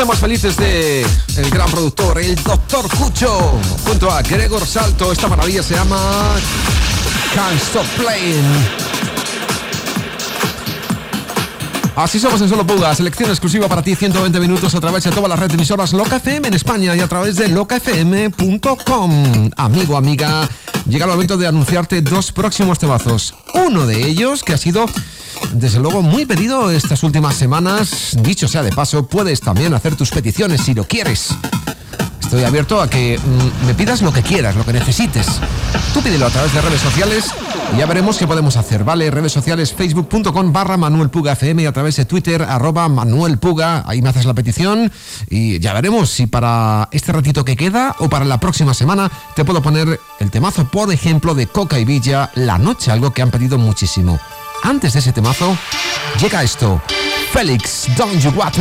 Es 0.03 0.05
uno 0.05 0.15
de 0.15 0.17
los 0.17 0.19
temas 0.19 0.19
felices 0.19 0.57
de 0.57 1.05
el 1.37 1.49
gran 1.49 1.71
productor, 1.71 2.19
el 2.19 2.35
Doctor 2.35 2.89
Cucho, 2.89 3.57
junto 3.85 4.11
a 4.11 4.21
Gregor 4.21 4.65
Salto. 4.65 5.13
Esta 5.13 5.29
maravilla 5.29 5.63
se 5.63 5.75
llama 5.75 6.35
Can't 7.33 7.61
Stop 7.61 7.85
Playing. 7.97 8.43
Así 11.95 12.19
somos 12.19 12.41
en 12.41 12.49
Solo 12.49 12.67
Puga, 12.67 12.93
selección 12.95 13.29
exclusiva 13.29 13.69
para 13.69 13.81
ti, 13.81 13.95
120 13.95 14.39
minutos 14.39 14.75
a 14.75 14.81
través 14.81 15.03
de 15.05 15.11
todas 15.11 15.29
las 15.29 15.39
redes 15.39 15.51
de 15.51 15.55
emisoras 15.55 15.93
Loca 15.93 16.17
FM 16.17 16.47
en 16.47 16.53
España 16.55 16.95
y 16.95 16.99
a 16.99 17.07
través 17.07 17.37
de 17.37 17.47
locafm.com. 17.47 19.11
Amigo, 19.55 19.95
amiga, 19.95 20.49
llega 20.89 21.05
el 21.05 21.11
momento 21.11 21.37
de 21.37 21.47
anunciarte 21.47 22.01
dos 22.01 22.31
próximos 22.31 22.79
temazos. 22.79 23.35
Uno 23.53 23.85
de 23.85 24.05
ellos 24.05 24.43
que 24.43 24.53
ha 24.53 24.57
sido, 24.57 24.85
desde 25.53 25.79
luego, 25.79 26.01
muy 26.01 26.25
pedido 26.25 26.71
estas 26.71 27.03
últimas 27.03 27.35
semanas. 27.35 28.17
Dicho 28.21 28.47
sea 28.47 28.63
de 28.63 28.71
paso, 28.71 29.07
puedes 29.07 29.39
también 29.41 29.73
hacer 29.73 29.95
tus 29.95 30.09
peticiones 30.09 30.61
si 30.61 30.73
lo 30.73 30.85
quieres. 30.85 31.29
Estoy 32.21 32.43
abierto 32.43 32.81
a 32.81 32.89
que 32.89 33.19
mm, 33.19 33.67
me 33.67 33.75
pidas 33.75 34.01
lo 34.01 34.11
que 34.11 34.23
quieras, 34.23 34.55
lo 34.55 34.65
que 34.65 34.73
necesites. 34.73 35.27
Tú 35.93 36.01
pídelo 36.01 36.25
a 36.25 36.29
través 36.29 36.53
de 36.53 36.61
redes 36.61 36.81
sociales 36.81 37.25
y 37.73 37.77
ya 37.77 37.85
veremos 37.85 38.17
qué 38.17 38.25
podemos 38.25 38.57
hacer, 38.57 38.83
¿vale? 38.83 39.11
Redes 39.11 39.31
sociales, 39.31 39.73
facebook.com 39.73 40.51
barra 40.51 40.75
Manuel 40.75 41.09
Puga 41.09 41.33
FM 41.33 41.61
y 41.61 41.65
a 41.67 41.71
través 41.71 41.95
de 41.97 42.05
Twitter, 42.05 42.41
arroba 42.41 42.89
Manuel 42.89 43.37
Puga. 43.37 43.83
Ahí 43.85 44.01
me 44.01 44.09
haces 44.09 44.25
la 44.25 44.33
petición 44.33 44.91
y 45.29 45.59
ya 45.59 45.73
veremos 45.73 46.09
si 46.09 46.25
para 46.25 46.89
este 46.91 47.11
ratito 47.11 47.45
que 47.45 47.55
queda 47.55 47.95
o 47.99 48.09
para 48.09 48.25
la 48.25 48.39
próxima 48.39 48.73
semana 48.73 49.11
te 49.35 49.45
puedo 49.45 49.61
poner 49.61 49.99
el 50.19 50.31
temazo, 50.31 50.65
por 50.65 50.91
ejemplo, 50.91 51.35
de 51.35 51.45
Coca 51.45 51.77
y 51.77 51.85
Villa, 51.85 52.31
La 52.33 52.57
Noche, 52.57 52.91
algo 52.91 53.11
que 53.11 53.21
han 53.21 53.29
pedido 53.29 53.59
muchísimo. 53.59 54.19
Antes 54.63 54.93
de 54.93 54.99
ese 54.99 55.11
temazo, 55.11 55.57
llega 56.21 56.41
esto. 56.41 56.81
Félix, 57.33 57.85
Don't 57.97 58.21
You 58.23 58.31
Want. 58.31 58.55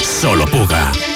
Solo 0.00 0.46
Puga. 0.46 1.07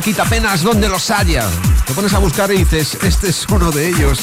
Un 0.00 0.04
tema 0.04 0.24
quita 0.24 0.24
penas 0.24 0.62
donde 0.62 0.88
los 0.88 1.10
haya. 1.10 1.46
Te 1.86 1.92
pones 1.92 2.12
a 2.14 2.18
buscar 2.18 2.50
y 2.52 2.58
dices, 2.58 2.96
este 3.02 3.28
es 3.28 3.46
uno 3.50 3.70
de 3.70 3.88
ellos. 3.88 4.18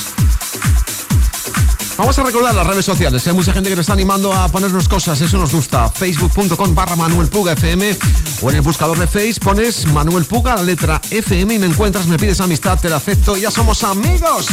Vamos 1.97 2.17
a 2.17 2.23
recordar 2.23 2.55
las 2.55 2.65
redes 2.65 2.85
sociales. 2.85 3.25
Hay 3.27 3.33
mucha 3.33 3.53
gente 3.53 3.69
que 3.69 3.75
nos 3.75 3.83
está 3.83 3.93
animando 3.93 4.33
a 4.33 4.47
ponernos 4.49 4.87
cosas. 4.87 5.19
Eso 5.21 5.37
nos 5.37 5.51
gusta. 5.51 5.89
Facebook.com 5.89 6.75
barra 6.75 6.95
Manuel 6.95 7.27
Puga 7.27 7.53
FM. 7.53 7.97
O 8.41 8.49
en 8.49 8.55
el 8.55 8.61
buscador 8.61 8.97
de 8.97 9.07
Face 9.07 9.39
pones 9.41 9.85
Manuel 9.87 10.25
Puga, 10.25 10.55
la 10.55 10.63
letra 10.63 11.01
FM 11.09 11.55
y 11.55 11.59
me 11.59 11.67
encuentras, 11.67 12.07
me 12.07 12.17
pides 12.17 12.39
amistad, 12.39 12.79
te 12.79 12.89
la 12.89 12.97
acepto 12.97 13.35
ya 13.35 13.49
somos 13.51 13.83
amigos. 13.83 14.47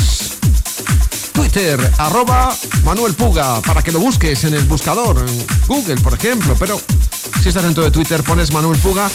Twitter, 1.32 1.78
arroba 1.98 2.54
Manuel 2.84 3.14
para 3.14 3.82
que 3.82 3.92
lo 3.92 4.00
busques 4.00 4.44
en 4.44 4.54
el 4.54 4.64
buscador, 4.64 5.24
Google, 5.66 5.96
por 5.96 6.14
ejemplo. 6.14 6.56
Pero 6.58 6.80
si 7.42 7.48
estás 7.48 7.62
dentro 7.62 7.84
de 7.84 7.90
Twitter, 7.90 8.22
pones 8.22 8.52
Manuel 8.52 8.78
Puga 8.78 9.10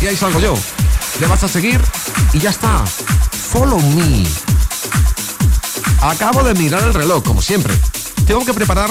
y 0.00 0.06
ahí 0.06 0.16
salgo 0.16 0.40
yo. 0.40 0.54
Le 1.20 1.26
vas 1.26 1.44
a 1.44 1.48
seguir 1.48 1.80
y 2.32 2.38
ya 2.38 2.50
está. 2.50 2.84
Follow 2.86 3.80
me. 3.80 4.24
Acabo 6.00 6.42
de 6.42 6.54
mirar 6.54 6.82
el 6.82 6.94
reloj, 6.94 7.22
como 7.22 7.40
siempre. 7.40 7.74
Tengo 8.26 8.44
que 8.44 8.52
preparar 8.52 8.90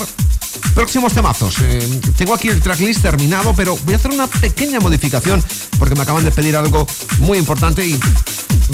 próximos 0.73 1.13
temazos. 1.13 1.57
Eh, 1.61 2.01
tengo 2.17 2.33
aquí 2.33 2.49
el 2.49 2.61
tracklist 2.61 3.01
terminado, 3.01 3.53
pero 3.55 3.77
voy 3.83 3.93
a 3.93 3.97
hacer 3.97 4.11
una 4.11 4.27
pequeña 4.27 4.79
modificación 4.79 5.43
porque 5.77 5.95
me 5.95 6.01
acaban 6.01 6.23
de 6.23 6.31
pedir 6.31 6.55
algo 6.55 6.87
muy 7.19 7.37
importante 7.37 7.85
y 7.85 7.99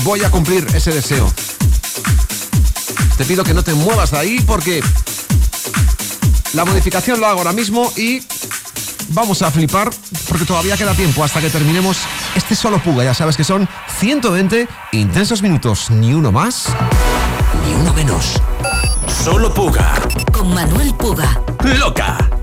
voy 0.04 0.24
a 0.24 0.32
cumplir 0.32 0.66
ese 0.74 0.92
deseo. 0.92 1.32
Te 3.18 3.26
pido 3.26 3.44
que 3.44 3.54
no 3.54 3.64
te 3.64 3.74
muevas 3.74 4.12
de 4.12 4.18
ahí 4.18 4.40
porque 4.46 4.82
la 6.54 6.66
modificación 6.66 7.20
lo 7.20 7.28
hago 7.28 7.40
ahora 7.40 7.54
mismo 7.54 7.92
y 7.98 8.22
vamos 9.10 9.42
a 9.42 9.52
flipar 9.52 9.90
porque 10.28 10.46
todavía 10.46 10.78
queda 10.78 10.94
tiempo 10.94 11.24
hasta 11.24 11.42
que 11.42 11.50
terminemos 11.50 11.98
este 12.36 12.56
solo 12.56 12.80
puga. 12.80 13.04
Ya 13.04 13.14
sabes 13.14 13.38
que 13.38 13.44
son 13.44 13.68
120 14.00 14.68
intensos 14.92 15.42
minutos, 15.42 15.90
ni 15.92 16.14
uno 16.14 16.32
más 16.32 16.70
ni 17.66 17.74
uno 17.74 17.94
menos. 17.94 18.42
Solo 19.08 19.54
Puga. 19.54 19.94
Con 20.32 20.54
Manuel 20.54 20.94
Puga. 20.96 21.42
Loca. 21.78 22.39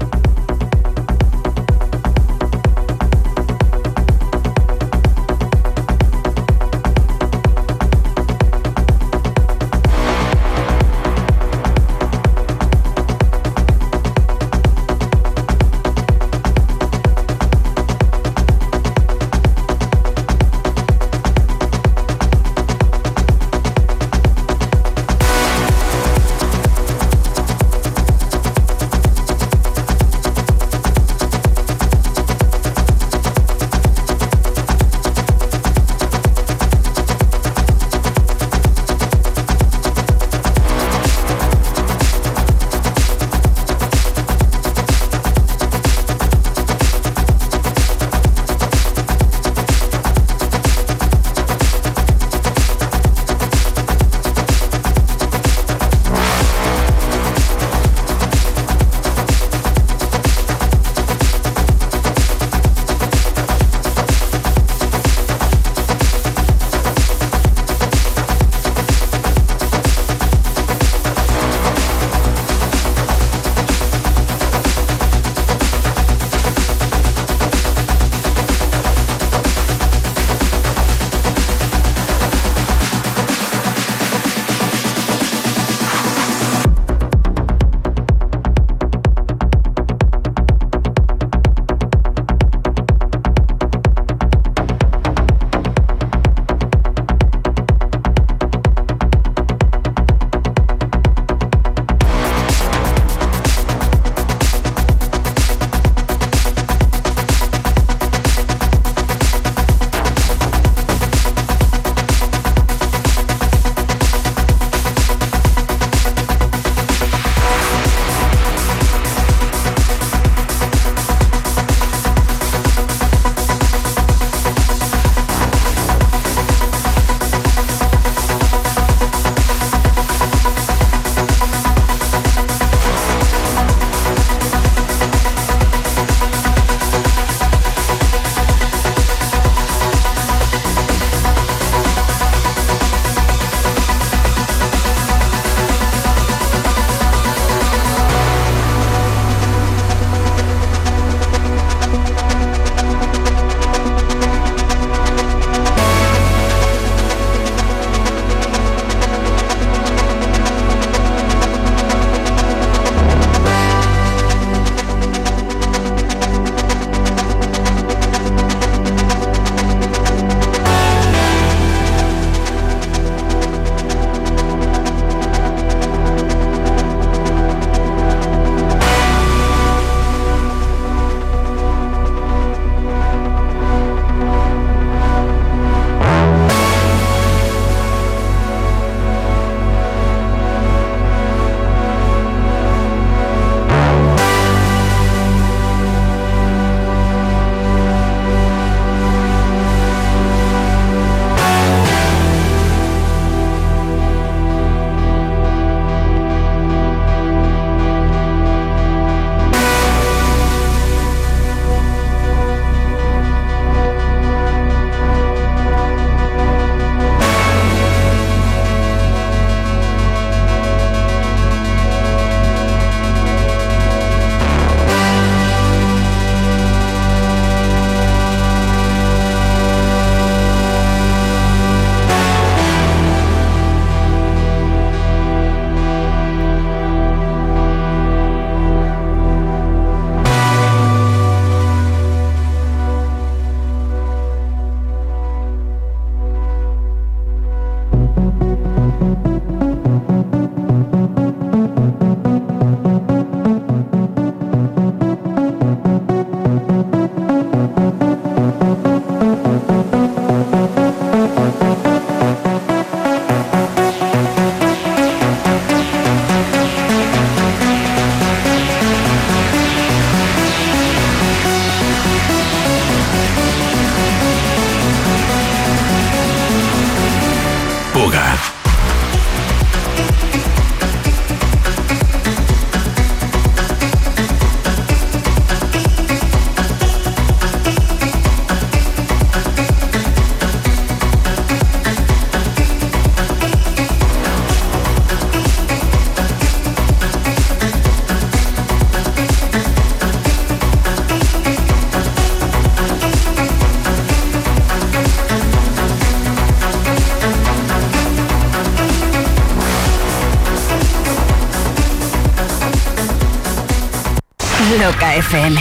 FM. 315.16 315.58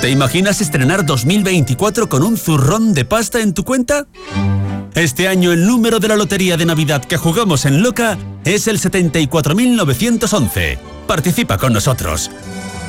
¿Te 0.00 0.08
imaginas 0.08 0.62
estrenar 0.62 1.04
2024 1.04 2.08
con 2.08 2.22
un 2.22 2.38
zurrón 2.38 2.94
de 2.94 3.04
pasta 3.04 3.40
en 3.40 3.52
tu 3.52 3.62
cuenta? 3.62 4.06
Este 4.94 5.28
año 5.28 5.52
el 5.52 5.66
número 5.66 6.00
de 6.00 6.08
la 6.08 6.16
lotería 6.16 6.56
de 6.56 6.64
Navidad 6.64 7.04
que 7.04 7.18
jugamos 7.18 7.66
en 7.66 7.82
Loca 7.82 8.16
es 8.46 8.68
el 8.68 8.80
74.911. 8.80 10.78
Participa 11.06 11.58
con 11.58 11.74
nosotros. 11.74 12.30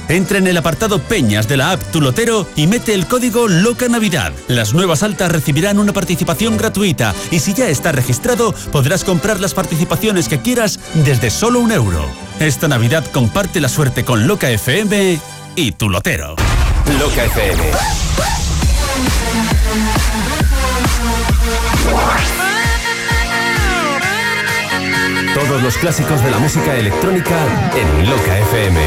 Entra 0.07 0.37
en 0.37 0.47
el 0.47 0.55
apartado 0.55 0.99
Peñas 0.99 1.49
de 1.49 1.57
la 1.57 1.71
app 1.71 1.81
Tu 1.91 1.99
Lotero 1.99 2.47
y 2.55 2.67
mete 2.67 2.93
el 2.93 3.07
código 3.07 3.49
Loca 3.49 3.89
Navidad. 3.89 4.31
Las 4.47 4.73
nuevas 4.73 5.03
altas 5.03 5.29
recibirán 5.29 5.77
una 5.77 5.91
participación 5.91 6.55
gratuita 6.55 7.13
y 7.31 7.39
si 7.39 7.53
ya 7.53 7.67
está 7.67 7.91
registrado 7.91 8.53
podrás 8.71 9.03
comprar 9.03 9.41
las 9.41 9.53
participaciones 9.53 10.29
que 10.29 10.41
quieras 10.41 10.79
desde 10.93 11.29
solo 11.29 11.59
un 11.59 11.73
euro. 11.73 12.24
Esta 12.39 12.67
Navidad 12.67 13.05
comparte 13.11 13.61
la 13.61 13.69
suerte 13.69 14.03
con 14.03 14.27
Loca 14.27 14.49
FM 14.49 15.19
y 15.55 15.71
Tu 15.71 15.89
Lotero. 15.89 16.35
Loca 16.99 17.23
FM. 17.23 17.63
Todos 25.33 25.61
los 25.61 25.77
clásicos 25.77 26.21
de 26.23 26.31
la 26.31 26.39
música 26.39 26.75
electrónica 26.75 27.37
en 27.75 28.09
Loca 28.09 28.37
FM. 28.39 28.81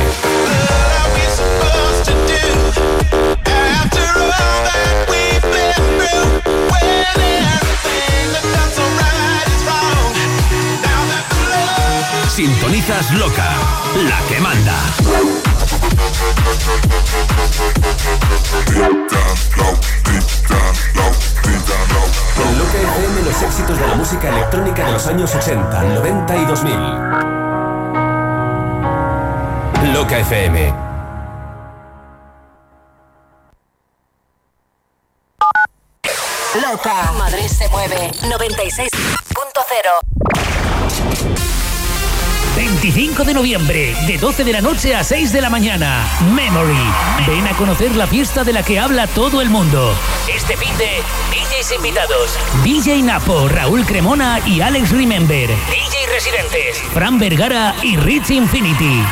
Sintonizas 12.38 13.10
Loca, 13.14 13.50
la 13.96 14.20
que 14.28 14.38
manda. 14.38 14.78
En 22.36 22.58
Loca 22.58 22.78
FM 22.78 23.22
los 23.24 23.42
éxitos 23.42 23.80
de 23.80 23.88
la 23.88 23.96
música 23.96 24.28
electrónica 24.28 24.86
de 24.86 24.92
los 24.92 25.04
años 25.08 25.34
80, 25.34 25.82
90 25.82 26.36
y 26.36 26.44
2000. 26.44 26.74
Loca 29.92 30.20
FM. 30.20 30.72
Loca. 36.62 37.12
Madrid 37.18 37.48
se 37.48 37.68
mueve. 37.70 38.12
96.0. 38.22 40.47
25 42.58 43.22
de 43.22 43.34
noviembre, 43.34 43.94
de 44.08 44.18
12 44.18 44.42
de 44.42 44.52
la 44.52 44.60
noche 44.60 44.92
a 44.92 45.04
6 45.04 45.32
de 45.32 45.40
la 45.40 45.48
mañana. 45.48 46.04
Memory. 46.34 46.74
Ven 47.24 47.46
a 47.46 47.56
conocer 47.56 47.94
la 47.94 48.08
fiesta 48.08 48.42
de 48.42 48.52
la 48.52 48.64
que 48.64 48.80
habla 48.80 49.06
todo 49.06 49.40
el 49.40 49.48
mundo. 49.48 49.94
Este 50.26 50.56
fin 50.56 50.76
de 50.76 51.00
DJs 51.30 51.76
invitados. 51.76 52.36
DJ 52.64 53.02
Napo, 53.02 53.46
Raúl 53.48 53.86
Cremona 53.86 54.40
y 54.44 54.60
Alex 54.60 54.90
Remember. 54.90 55.48
DJ 55.48 56.06
residentes. 56.12 56.82
Fran 56.92 57.16
Vergara 57.20 57.76
y 57.80 57.96
Rich 57.96 58.30
Infinity. 58.30 59.04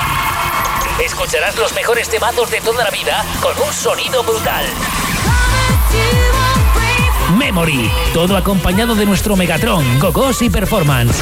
Escucharás 1.05 1.56
los 1.56 1.73
mejores 1.73 2.09
temazos 2.09 2.51
de 2.51 2.60
toda 2.60 2.82
la 2.82 2.90
vida 2.90 3.24
con 3.40 3.56
un 3.64 3.73
sonido 3.73 4.24
brutal. 4.24 4.64
Memory, 7.47 7.89
todo 8.12 8.36
acompañado 8.36 8.97
de 8.97 9.06
nuestro 9.06 9.36
Megatron, 9.36 10.01
Gogos 10.01 10.43
y 10.43 10.51
Performance. 10.51 11.14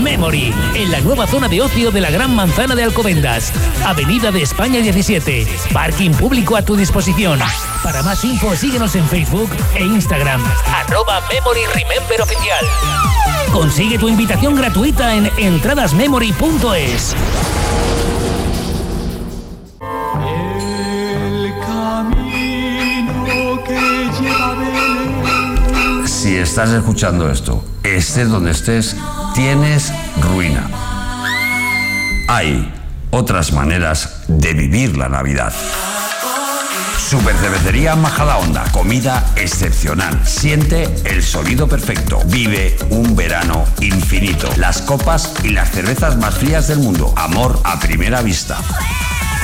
Memory, 0.00 0.54
en 0.76 0.92
la 0.92 1.00
nueva 1.00 1.26
zona 1.26 1.48
de 1.48 1.60
ocio 1.60 1.90
de 1.90 2.00
la 2.00 2.08
Gran 2.08 2.36
Manzana 2.36 2.76
de 2.76 2.84
Alcobendas, 2.84 3.52
Avenida 3.84 4.30
de 4.30 4.42
España 4.42 4.78
17, 4.78 5.44
parking 5.72 6.12
público 6.12 6.54
a 6.54 6.62
tu 6.62 6.76
disposición. 6.76 7.40
Para 7.82 8.04
más 8.04 8.24
info 8.24 8.54
síguenos 8.54 8.94
en 8.94 9.08
Facebook 9.08 9.50
e 9.74 9.82
Instagram, 9.82 10.40
arroba 10.72 11.20
Memory 11.28 11.62
Remember 11.74 12.22
Oficial. 12.22 12.64
Consigue 13.52 13.98
tu 13.98 14.08
invitación 14.08 14.54
gratuita 14.54 15.16
en 15.16 15.32
entradasmemory.es. 15.36 17.16
Si 26.32 26.38
estás 26.38 26.70
escuchando 26.70 27.30
esto, 27.30 27.62
estés 27.82 28.30
donde 28.30 28.52
estés, 28.52 28.96
tienes 29.34 29.92
ruina. 30.18 30.66
Hay 32.26 32.72
otras 33.10 33.52
maneras 33.52 34.22
de 34.28 34.54
vivir 34.54 34.96
la 34.96 35.10
Navidad. 35.10 35.52
Super 36.96 37.36
Cervecería 37.36 37.96
Majadahonda, 37.96 38.64
comida 38.72 39.26
excepcional. 39.36 40.26
Siente 40.26 40.88
el 41.04 41.22
sonido 41.22 41.68
perfecto. 41.68 42.22
Vive 42.24 42.78
un 42.88 43.14
verano 43.14 43.66
infinito. 43.82 44.48
Las 44.56 44.80
copas 44.80 45.34
y 45.44 45.50
las 45.50 45.70
cervezas 45.70 46.16
más 46.16 46.34
frías 46.34 46.66
del 46.66 46.78
mundo. 46.78 47.12
Amor 47.14 47.60
a 47.62 47.78
primera 47.78 48.22
vista. 48.22 48.56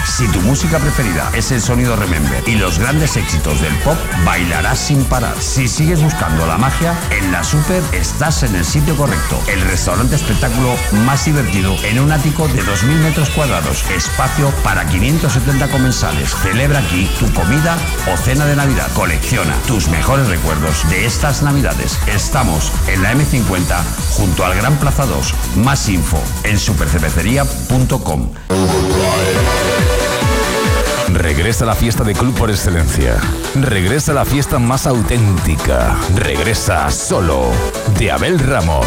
Si 0.08 0.26
tu 0.28 0.40
música 0.40 0.78
preferida 0.78 1.30
es 1.34 1.52
el 1.52 1.60
sonido 1.60 1.94
Remember 1.94 2.42
y 2.48 2.56
los 2.56 2.78
grandes 2.78 3.16
éxitos 3.16 3.60
del 3.60 3.74
pop, 3.76 3.96
bailarás 4.24 4.78
sin 4.78 5.04
parar. 5.04 5.34
Si 5.38 5.68
sigues 5.68 6.02
buscando 6.02 6.46
la 6.46 6.58
magia, 6.58 6.98
en 7.10 7.30
la 7.30 7.44
Super 7.44 7.82
estás 7.92 8.42
en 8.42 8.56
el 8.56 8.64
sitio 8.64 8.96
correcto. 8.96 9.40
El 9.46 9.60
restaurante 9.60 10.16
espectáculo 10.16 10.74
más 11.04 11.26
divertido 11.26 11.76
en 11.84 12.00
un 12.00 12.10
ático 12.10 12.48
de 12.48 12.62
2.000 12.62 12.86
metros 13.00 13.30
cuadrados. 13.30 13.84
Espacio 13.90 14.50
para 14.64 14.86
570 14.86 15.68
comensales. 15.68 16.34
Celebra 16.42 16.80
aquí 16.80 17.08
tu 17.20 17.32
comida 17.32 17.76
o 18.12 18.16
cena 18.16 18.46
de 18.46 18.56
Navidad. 18.56 18.90
Colecciona 18.94 19.54
tus 19.66 19.88
mejores 19.88 20.26
recuerdos 20.28 20.88
de 20.90 21.06
estas 21.06 21.42
Navidades. 21.42 21.98
Estamos 22.06 22.72
en 22.88 23.02
la 23.02 23.12
M50 23.14 23.84
junto 24.16 24.44
al 24.44 24.56
Gran 24.56 24.76
Plaza 24.78 25.06
2. 25.06 25.34
Más 25.56 25.88
info 25.88 26.20
en 26.42 26.58
supercervecería.com. 26.58 28.30
Regresa 31.18 31.66
la 31.66 31.74
fiesta 31.74 32.04
de 32.04 32.14
club 32.14 32.32
por 32.38 32.48
excelencia. 32.48 33.16
Regresa 33.56 34.14
la 34.14 34.24
fiesta 34.24 34.60
más 34.60 34.86
auténtica. 34.86 35.98
Regresa 36.14 36.88
solo 36.92 37.50
de 37.98 38.12
Abel 38.12 38.38
Ramos. 38.38 38.86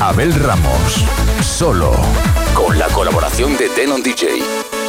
Abel 0.00 0.34
Ramos. 0.34 1.04
Solo 1.40 1.92
con 2.54 2.78
la 2.78 2.88
colaboración 2.88 3.56
de 3.56 3.68
Denon 3.68 4.02
DJ. 4.02 4.79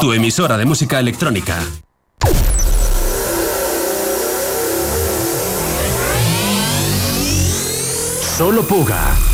Tu 0.00 0.12
emisora 0.12 0.56
de 0.56 0.64
música 0.64 1.00
electrónica. 1.00 1.58
Solo 8.36 8.62
Puga. 8.62 9.25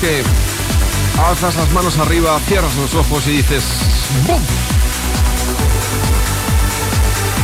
Que 0.00 0.22
alzas 1.28 1.56
las 1.56 1.70
manos 1.72 1.98
arriba, 1.98 2.38
cierras 2.46 2.74
los 2.76 2.94
ojos 2.94 3.26
y 3.26 3.38
dices 3.38 3.64
¡Bum! 4.26 4.40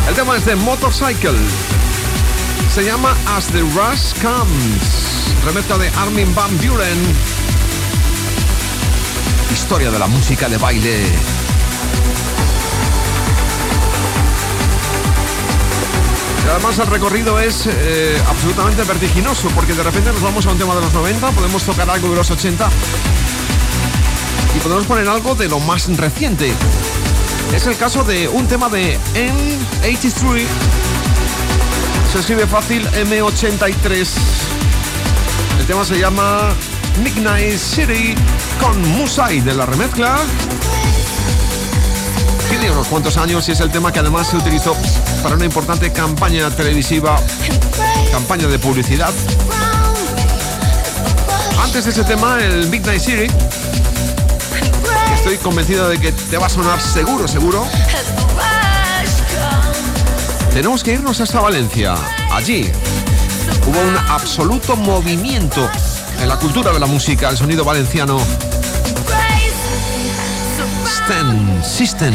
El 0.08 0.14
tema 0.14 0.36
es 0.36 0.44
de 0.44 0.54
Motorcycle. 0.54 1.38
Se 2.72 2.84
llama 2.84 3.16
As 3.26 3.46
the 3.48 3.60
Rush 3.60 4.12
Comes. 4.20 5.34
Remezcla 5.44 5.78
de 5.78 5.88
Armin 5.96 6.34
Van 6.34 6.56
Buren. 6.58 6.98
Historia 9.52 9.90
de 9.90 9.98
la 9.98 10.06
música 10.06 10.48
de 10.48 10.58
baile. 10.58 11.43
Y 16.44 16.48
además 16.48 16.78
el 16.78 16.86
recorrido 16.86 17.40
es 17.40 17.66
eh, 17.66 18.20
absolutamente 18.28 18.82
vertiginoso 18.84 19.48
porque 19.54 19.72
de 19.72 19.82
repente 19.82 20.12
nos 20.12 20.22
vamos 20.22 20.44
a 20.46 20.50
un 20.50 20.58
tema 20.58 20.74
de 20.74 20.82
los 20.82 20.92
90, 20.92 21.30
podemos 21.30 21.62
tocar 21.62 21.88
algo 21.88 22.10
de 22.10 22.16
los 22.16 22.30
80 22.30 22.68
y 24.54 24.60
podemos 24.60 24.86
poner 24.86 25.08
algo 25.08 25.34
de 25.34 25.48
lo 25.48 25.58
más 25.60 25.88
reciente. 25.96 26.52
Es 27.54 27.66
el 27.66 27.76
caso 27.76 28.04
de 28.04 28.28
un 28.28 28.46
tema 28.46 28.68
de 28.68 28.98
M83. 29.14 30.46
Se 32.12 32.18
escribe 32.18 32.46
fácil 32.46 32.86
M83. 32.88 34.08
El 35.60 35.66
tema 35.66 35.84
se 35.84 35.98
llama 35.98 36.52
Midnight 37.02 37.58
City 37.58 38.14
con 38.60 38.80
Musai 38.98 39.40
de 39.40 39.54
la 39.54 39.66
remezcla. 39.66 40.18
Unos 42.70 42.88
cuantos 42.88 43.16
años 43.18 43.48
y 43.48 43.52
es 43.52 43.60
el 43.60 43.70
tema 43.70 43.92
que 43.92 43.98
además 43.98 44.28
se 44.28 44.36
utilizó 44.36 44.74
para 45.22 45.36
una 45.36 45.44
importante 45.44 45.92
campaña 45.92 46.50
televisiva, 46.50 47.20
campaña 48.10 48.48
de 48.48 48.58
publicidad. 48.58 49.12
Antes 51.62 51.84
de 51.84 51.90
ese 51.90 52.04
tema, 52.04 52.38
el 52.42 52.68
Midnight 52.68 53.00
City, 53.00 53.26
estoy 55.14 55.36
convencido 55.38 55.88
de 55.88 56.00
que 56.00 56.12
te 56.12 56.36
va 56.38 56.46
a 56.46 56.48
sonar 56.48 56.80
seguro, 56.80 57.28
seguro. 57.28 57.66
Tenemos 60.52 60.82
que 60.82 60.94
irnos 60.94 61.20
hasta 61.20 61.40
Valencia. 61.40 61.94
Allí 62.32 62.72
hubo 63.66 63.80
un 63.80 63.96
absoluto 64.08 64.74
movimiento 64.74 65.68
en 66.20 66.28
la 66.28 66.38
cultura 66.38 66.72
de 66.72 66.80
la 66.80 66.86
música, 66.86 67.28
el 67.28 67.36
sonido 67.36 67.64
valenciano. 67.64 68.18
System. 71.62 72.14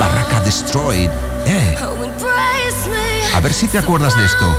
Barraca 0.00 0.40
Destroyed. 0.40 1.10
Eh. 1.46 1.76
A 3.32 3.40
ver 3.40 3.52
si 3.52 3.68
te 3.68 3.78
acuerdas 3.78 4.16
de 4.16 4.24
esto. 4.24 4.58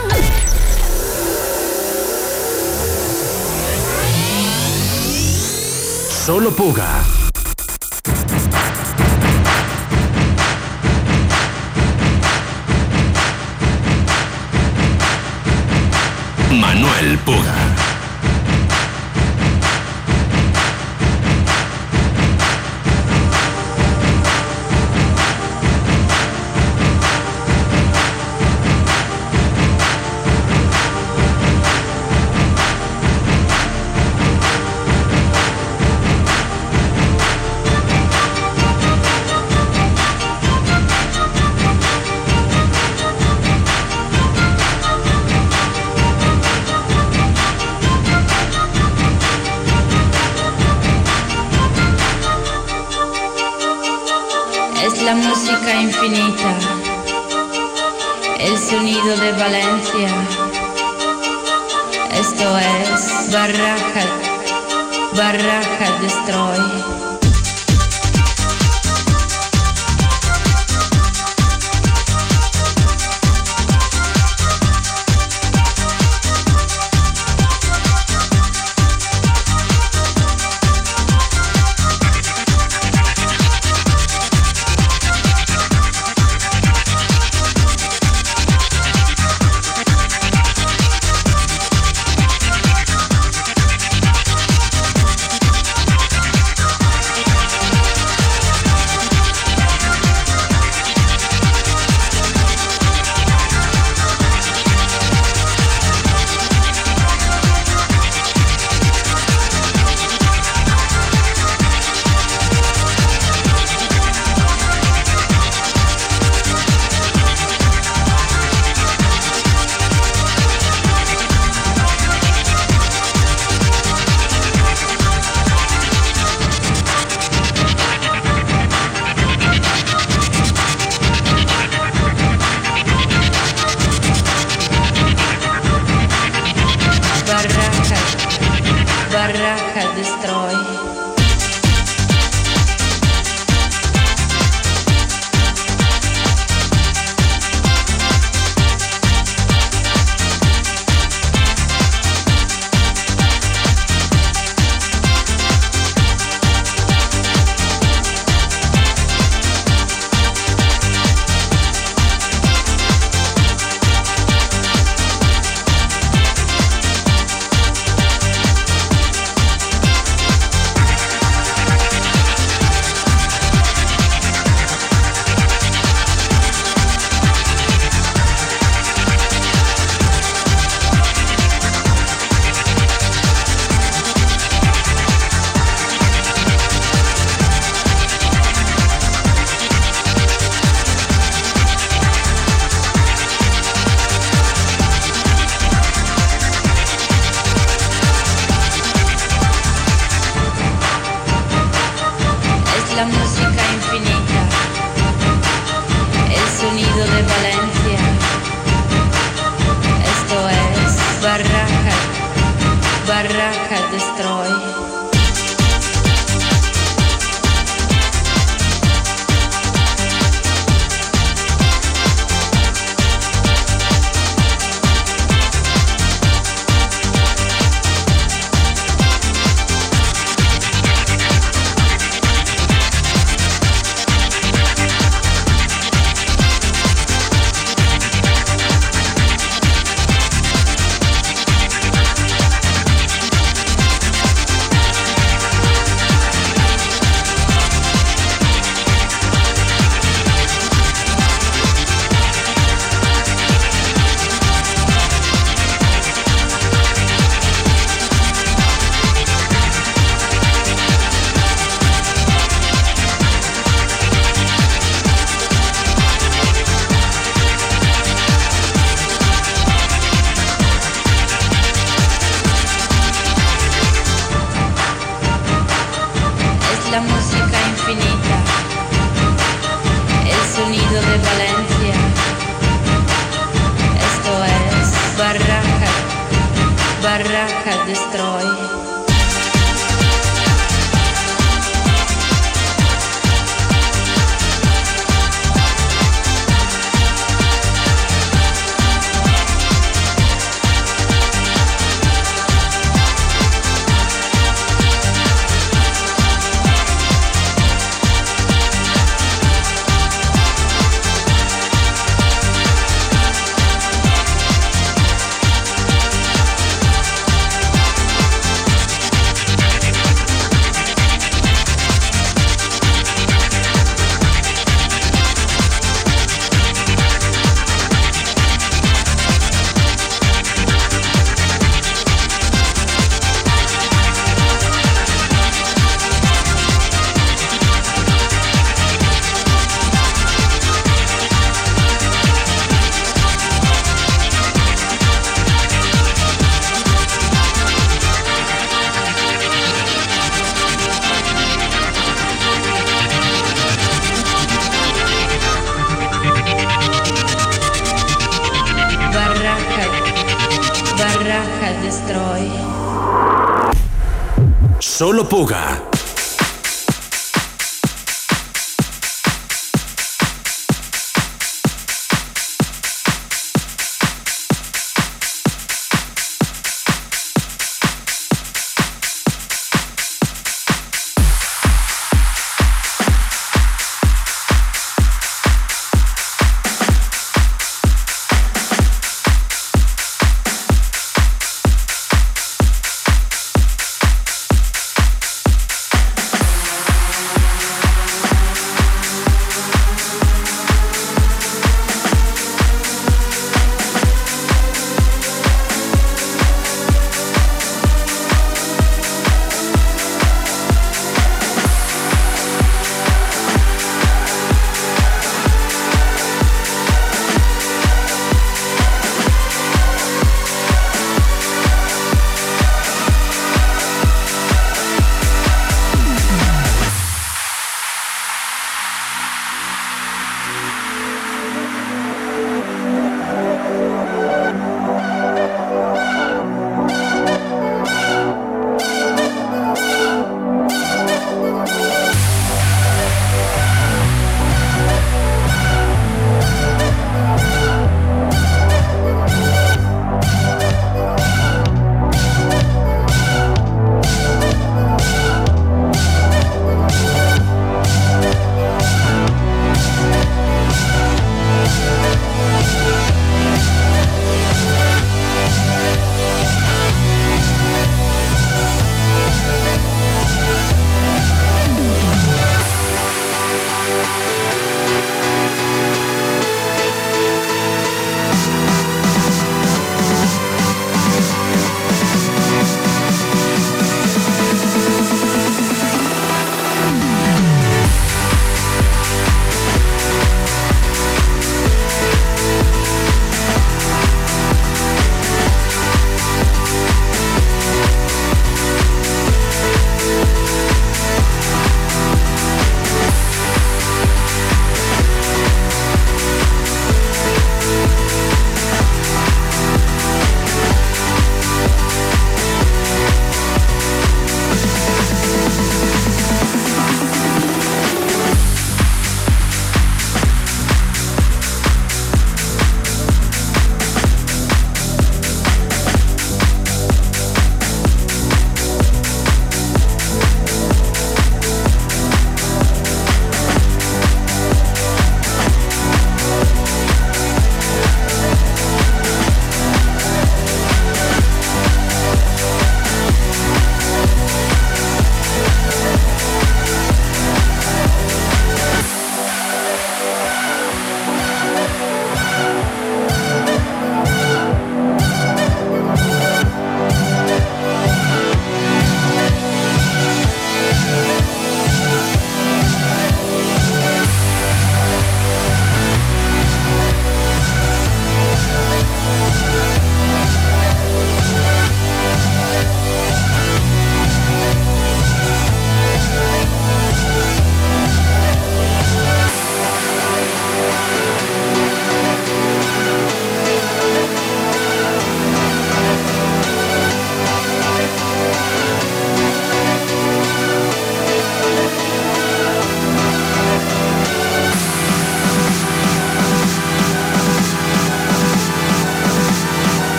Solo 6.26 6.52
Puga. 6.56 7.03
Manuel 16.52 17.18
Puga. 17.19 17.64
La 55.06 55.14
música 55.14 55.82
infinita, 55.82 56.57
el 58.40 58.57
sonido 58.57 59.15
de 59.18 59.32
Valencia. 59.34 60.10
Esto 62.11 62.57
es 62.57 63.32
Barraca, 63.32 64.06
Barraca 65.15 65.99
Destroy. 66.02 67.05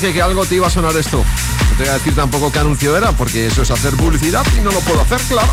Dije 0.00 0.12
que 0.12 0.20
algo 0.20 0.44
te 0.44 0.56
iba 0.56 0.66
a 0.66 0.70
sonar 0.70 0.94
esto. 0.94 1.16
No 1.16 1.76
te 1.78 1.84
voy 1.84 1.88
a 1.88 1.94
decir 1.94 2.14
tampoco 2.14 2.52
qué 2.52 2.58
anuncio 2.58 2.94
era, 2.94 3.12
porque 3.12 3.46
eso 3.46 3.62
es 3.62 3.70
hacer 3.70 3.94
publicidad 3.94 4.44
y 4.54 4.60
no 4.60 4.70
lo 4.70 4.80
puedo 4.80 5.00
hacer, 5.00 5.18
claro. 5.22 5.48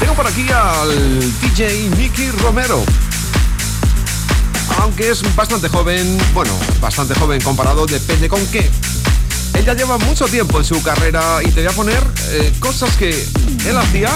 Tengo 0.00 0.14
por 0.14 0.26
aquí 0.26 0.46
al 0.50 1.20
DJ 1.42 1.90
Nicky 1.98 2.30
Romero. 2.30 2.82
Aunque 4.80 5.10
es 5.10 5.22
bastante 5.36 5.68
joven, 5.68 6.16
bueno, 6.32 6.58
bastante 6.80 7.14
joven 7.14 7.42
comparado, 7.42 7.84
depende 7.84 8.26
con 8.30 8.44
qué. 8.46 8.70
Él 9.52 9.64
ya 9.66 9.74
lleva 9.74 9.98
mucho 9.98 10.24
tiempo 10.26 10.58
en 10.58 10.64
su 10.64 10.82
carrera 10.82 11.42
y 11.42 11.50
te 11.50 11.62
voy 11.62 11.72
a 11.72 11.76
poner 11.76 12.02
eh, 12.30 12.54
cosas 12.58 12.96
que 12.96 13.10
él 13.66 13.76
hacía 13.76 14.10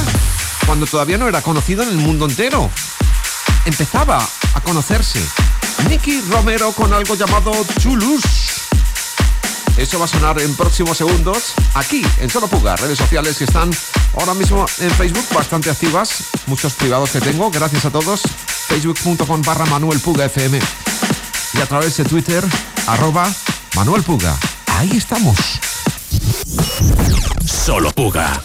cuando 0.71 0.87
todavía 0.87 1.19
no 1.19 1.27
era 1.27 1.43
conocido 1.43 1.83
en 1.83 1.89
el 1.89 1.97
mundo 1.97 2.27
entero. 2.27 2.71
Empezaba 3.65 4.25
a 4.55 4.61
conocerse. 4.61 5.21
Nicky 5.89 6.21
Romero 6.31 6.71
con 6.71 6.93
algo 6.93 7.17
llamado 7.17 7.51
Chulus. 7.81 8.23
Eso 9.77 9.99
va 9.99 10.05
a 10.05 10.09
sonar 10.09 10.41
en 10.41 10.55
próximos 10.55 10.97
segundos 10.97 11.55
aquí 11.75 12.07
en 12.21 12.31
Solo 12.31 12.47
Puga, 12.47 12.77
redes 12.77 12.99
sociales 12.99 13.37
que 13.37 13.45
están 13.47 13.69
ahora 14.17 14.33
mismo 14.35 14.65
en 14.79 14.93
Facebook 14.93 15.27
bastante 15.35 15.71
activas, 15.71 16.31
muchos 16.47 16.75
privados 16.75 17.11
que 17.11 17.21
tengo, 17.21 17.51
gracias 17.51 17.87
a 17.87 17.91
todos, 17.91 18.23
facebook.com 18.69 19.43
barra 19.43 19.67
Manuel 19.67 19.99
Puga 19.99 20.27
FM 20.27 20.61
y 21.55 21.61
a 21.61 21.67
través 21.67 21.97
de 21.97 22.05
Twitter, 22.05 22.45
arroba 22.87 23.29
Manuel 23.75 24.05
Puga. 24.05 24.37
Ahí 24.79 24.93
estamos. 24.97 25.37
Solo 27.45 27.91
Puga. 27.91 28.41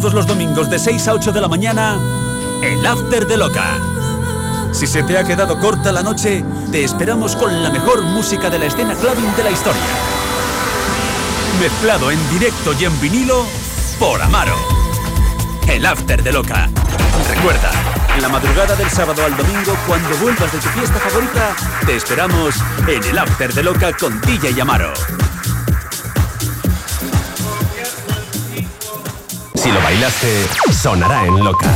Todos 0.00 0.14
los 0.14 0.28
domingos 0.28 0.70
de 0.70 0.78
6 0.78 1.08
a 1.08 1.14
8 1.14 1.32
de 1.32 1.40
la 1.40 1.48
mañana, 1.48 1.98
el 2.62 2.86
After 2.86 3.26
de 3.26 3.36
Loca. 3.36 3.80
Si 4.70 4.86
se 4.86 5.02
te 5.02 5.18
ha 5.18 5.24
quedado 5.24 5.58
corta 5.58 5.90
la 5.90 6.04
noche, 6.04 6.44
te 6.70 6.84
esperamos 6.84 7.34
con 7.34 7.64
la 7.64 7.68
mejor 7.68 8.02
música 8.02 8.48
de 8.48 8.60
la 8.60 8.66
escena 8.66 8.94
clubbing 8.94 9.34
de 9.34 9.42
la 9.42 9.50
historia. 9.50 9.82
Mezclado 11.60 12.12
en 12.12 12.30
directo 12.30 12.74
y 12.78 12.84
en 12.84 13.00
vinilo 13.00 13.44
por 13.98 14.22
Amaro. 14.22 14.54
El 15.66 15.84
After 15.84 16.22
de 16.22 16.30
Loca. 16.30 16.70
Recuerda, 17.34 17.72
en 18.14 18.22
la 18.22 18.28
madrugada 18.28 18.76
del 18.76 18.90
sábado 18.90 19.24
al 19.24 19.36
domingo, 19.36 19.76
cuando 19.88 20.16
vuelvas 20.18 20.52
de 20.52 20.58
tu 20.58 20.68
fiesta 20.68 21.00
favorita, 21.00 21.56
te 21.84 21.96
esperamos 21.96 22.54
en 22.86 23.02
el 23.02 23.18
After 23.18 23.52
de 23.52 23.64
Loca 23.64 23.92
con 23.98 24.20
DJ 24.20 24.52
y 24.52 24.60
Amaro. 24.60 24.92
Si 29.68 29.74
lo 29.74 29.82
bailaste, 29.82 30.48
sonará 30.72 31.26
en 31.26 31.44
Loca. 31.44 31.68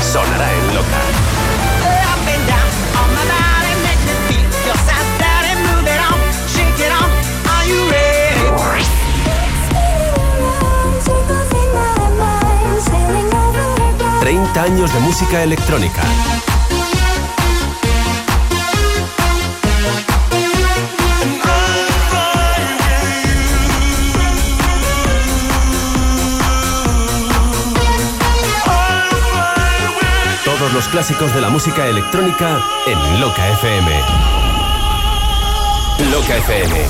Sonará 0.00 0.52
en 0.52 0.74
Loca. 0.76 1.00
Up 2.06 2.28
and 2.28 2.46
down 2.46 2.70
on 3.02 3.10
my 3.16 3.30
los 30.80 30.88
clásicos 30.88 31.32
de 31.34 31.42
la 31.42 31.50
música 31.50 31.86
electrónica 31.86 32.58
en 32.86 33.20
Loca 33.20 33.46
FM. 33.50 34.00
Loca 36.10 36.38
FM. 36.38 36.86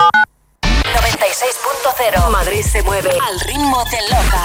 96.0 0.00 2.30
Madrid 2.30 2.62
se 2.62 2.82
mueve 2.82 3.10
al 3.10 3.38
ritmo 3.38 3.84
de 3.92 3.98
Loca. 4.10 4.42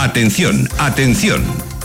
Atención, 0.00 0.68
atención. 0.78 1.44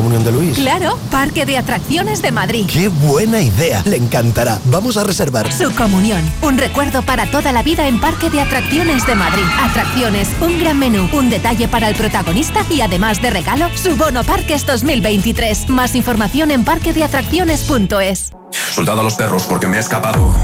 comunión 0.00 0.24
de 0.24 0.32
Luis? 0.32 0.56
Claro, 0.56 0.98
Parque 1.10 1.44
de 1.44 1.58
Atracciones 1.58 2.22
de 2.22 2.32
Madrid. 2.32 2.64
¡Qué 2.72 2.88
buena 2.88 3.42
idea! 3.42 3.82
Le 3.84 3.96
encantará. 3.96 4.58
Vamos 4.64 4.96
a 4.96 5.04
reservar. 5.04 5.52
Su 5.52 5.74
comunión, 5.74 6.22
un 6.40 6.56
recuerdo 6.56 7.02
para 7.02 7.30
toda 7.30 7.52
la 7.52 7.62
vida 7.62 7.86
en 7.86 8.00
Parque 8.00 8.30
de 8.30 8.40
Atracciones 8.40 9.06
de 9.06 9.14
Madrid. 9.14 9.44
Atracciones, 9.60 10.28
un 10.40 10.58
gran 10.58 10.78
menú, 10.78 11.06
un 11.12 11.28
detalle 11.28 11.68
para 11.68 11.90
el 11.90 11.96
protagonista 11.96 12.64
y 12.70 12.80
además 12.80 13.20
de 13.20 13.28
regalo, 13.28 13.68
su 13.76 13.94
bono 13.94 14.24
Parques 14.24 14.64
2023. 14.64 15.68
Más 15.68 15.94
información 15.94 16.50
en 16.50 16.64
parquedeatracciones.es. 16.64 18.39
Soldado 18.50 19.00
a 19.00 19.04
los 19.04 19.14
perros 19.14 19.44
porque 19.44 19.66
me 19.66 19.76
he 19.76 19.80
escapado. 19.80 20.34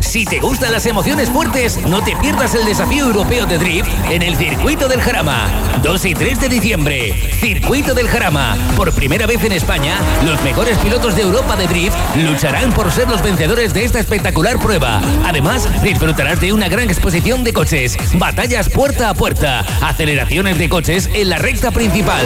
Si 0.00 0.24
te 0.24 0.40
gustan 0.40 0.72
las 0.72 0.86
emociones 0.86 1.30
fuertes, 1.30 1.78
no 1.86 2.02
te 2.02 2.14
pierdas 2.16 2.54
el 2.54 2.64
desafío 2.64 3.06
europeo 3.06 3.46
de 3.46 3.58
drift 3.58 3.88
en 4.10 4.22
el 4.22 4.36
Circuito 4.36 4.88
del 4.88 5.00
Jarama. 5.00 5.48
2 5.82 6.04
y 6.06 6.14
3 6.14 6.40
de 6.40 6.48
diciembre. 6.48 7.30
Circuito 7.40 7.94
del 7.94 8.08
Jarama. 8.08 8.56
Por 8.76 8.92
primera 8.92 9.26
vez 9.26 9.42
en 9.44 9.52
España, 9.52 9.96
los 10.24 10.42
mejores 10.42 10.78
pilotos 10.78 11.16
de 11.16 11.22
Europa 11.22 11.56
de 11.56 11.66
drift 11.66 11.96
lucharán 12.16 12.72
por 12.72 12.90
ser 12.92 13.08
los 13.08 13.22
vencedores 13.22 13.74
de 13.74 13.84
esta 13.84 14.00
espectacular 14.00 14.58
prueba. 14.58 15.00
Además, 15.24 15.68
disfrutarás 15.82 16.40
de 16.40 16.52
una 16.52 16.68
gran 16.68 16.88
exposición 16.88 17.44
de 17.44 17.52
coches, 17.52 17.96
batallas 18.14 18.68
puerta 18.68 19.10
a 19.10 19.14
puerta, 19.14 19.60
aceleraciones 19.82 20.58
de 20.58 20.68
coches 20.68 21.10
en 21.12 21.30
la 21.30 21.38
recta 21.38 21.70
principal. 21.70 22.24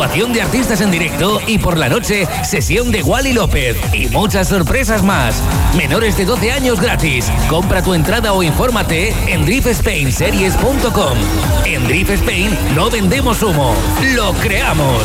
De 0.00 0.40
artistas 0.40 0.80
en 0.80 0.90
directo 0.90 1.40
y 1.46 1.58
por 1.58 1.76
la 1.76 1.90
noche, 1.90 2.26
sesión 2.42 2.90
de 2.90 3.02
Wally 3.02 3.34
López 3.34 3.76
y 3.92 4.08
muchas 4.08 4.48
sorpresas 4.48 5.02
más. 5.02 5.42
Menores 5.76 6.16
de 6.16 6.24
12 6.24 6.52
años 6.52 6.80
gratis. 6.80 7.30
Compra 7.50 7.82
tu 7.82 7.92
entrada 7.92 8.32
o 8.32 8.42
infórmate 8.42 9.14
en 9.26 9.44
driftspainseries.com. 9.44 11.18
En 11.66 11.86
Drift 11.86 12.12
Spain 12.12 12.58
no 12.74 12.90
vendemos 12.90 13.42
humo, 13.42 13.74
lo 14.14 14.32
creamos. 14.32 15.02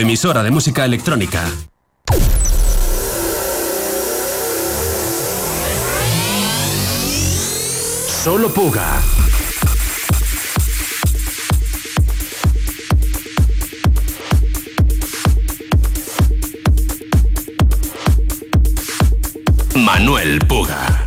emisora 0.00 0.42
de 0.42 0.50
música 0.50 0.84
electrónica. 0.84 1.44
Solo 8.24 8.48
Puga. 8.52 9.00
Manuel 19.74 20.38
Puga. 20.46 20.99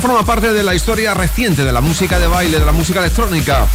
Forma 0.00 0.24
parte 0.24 0.52
de 0.52 0.62
la 0.62 0.76
historia 0.76 1.12
reciente 1.12 1.64
de 1.64 1.72
la 1.72 1.80
música 1.80 2.20
de 2.20 2.28
baile, 2.28 2.60
de 2.60 2.64
la 2.64 2.72
música 2.72 3.00
electrónica. 3.00 3.66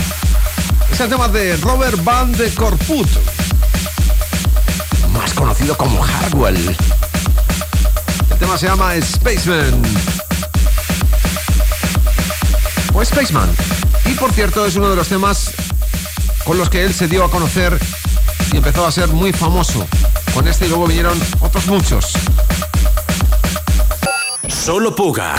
Es 0.92 1.00
el 1.02 1.10
tema 1.10 1.28
de 1.28 1.58
Robert 1.58 2.02
Van 2.02 2.32
de 2.32 2.54
Corput, 2.54 3.08
más 5.12 5.34
conocido 5.34 5.76
como 5.78 6.02
Hardwell. 6.02 6.76
El 8.32 8.38
tema 8.38 8.58
se 8.58 8.68
llama 8.68 8.94
Spaceman. 9.02 9.82
O 12.94 13.04
Spaceman. 13.04 13.50
Y 14.06 14.14
por 14.14 14.32
cierto, 14.32 14.66
es 14.66 14.76
uno 14.78 14.90
de 14.90 14.96
los 14.96 15.10
temas 15.10 15.52
con 16.46 16.58
los 16.58 16.70
que 16.70 16.84
él 16.84 16.94
se 16.94 17.08
dio 17.08 17.26
a 17.26 17.30
conocer 17.30 17.78
y 18.54 18.58
empezó 18.58 18.88
a 18.88 18.92
ser 18.92 19.10
muy 19.10 19.34
famoso. 19.34 19.86
Con 20.34 20.48
este 20.48 20.68
y 20.68 20.70
luego 20.70 20.88
vinieron 20.88 21.20
otros 21.42 21.68
muchos. 21.68 22.14
Solo 24.48 24.96
Puga. 24.96 25.36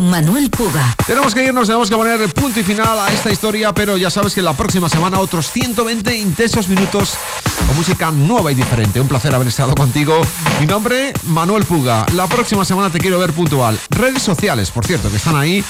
Manuel 0.00 0.50
Puga. 0.50 0.94
Tenemos 1.06 1.34
que 1.34 1.44
irnos, 1.44 1.66
tenemos 1.66 1.88
que 1.90 1.96
poner 1.96 2.20
el 2.20 2.30
punto 2.30 2.60
y 2.60 2.62
final 2.62 2.98
a 2.98 3.12
esta 3.12 3.30
historia, 3.30 3.72
pero 3.72 3.96
ya 3.96 4.10
sabes 4.10 4.34
que 4.34 4.42
la 4.42 4.52
próxima 4.52 4.88
semana 4.88 5.18
otros 5.18 5.50
120 5.50 6.16
intensos 6.16 6.68
minutos 6.68 7.14
con 7.66 7.76
música 7.76 8.10
nueva 8.10 8.52
y 8.52 8.54
diferente. 8.54 9.00
Un 9.00 9.08
placer 9.08 9.34
haber 9.34 9.48
estado 9.48 9.74
contigo. 9.74 10.20
Mi 10.60 10.66
nombre, 10.66 11.12
Manuel 11.24 11.64
Puga. 11.64 12.06
La 12.14 12.26
próxima 12.26 12.64
semana 12.64 12.90
te 12.90 12.98
quiero 12.98 13.18
ver 13.18 13.32
puntual. 13.32 13.78
Redes 13.90 14.22
sociales, 14.22 14.70
por 14.70 14.86
cierto, 14.86 15.10
que 15.10 15.16
están 15.16 15.36
ahí 15.36 15.64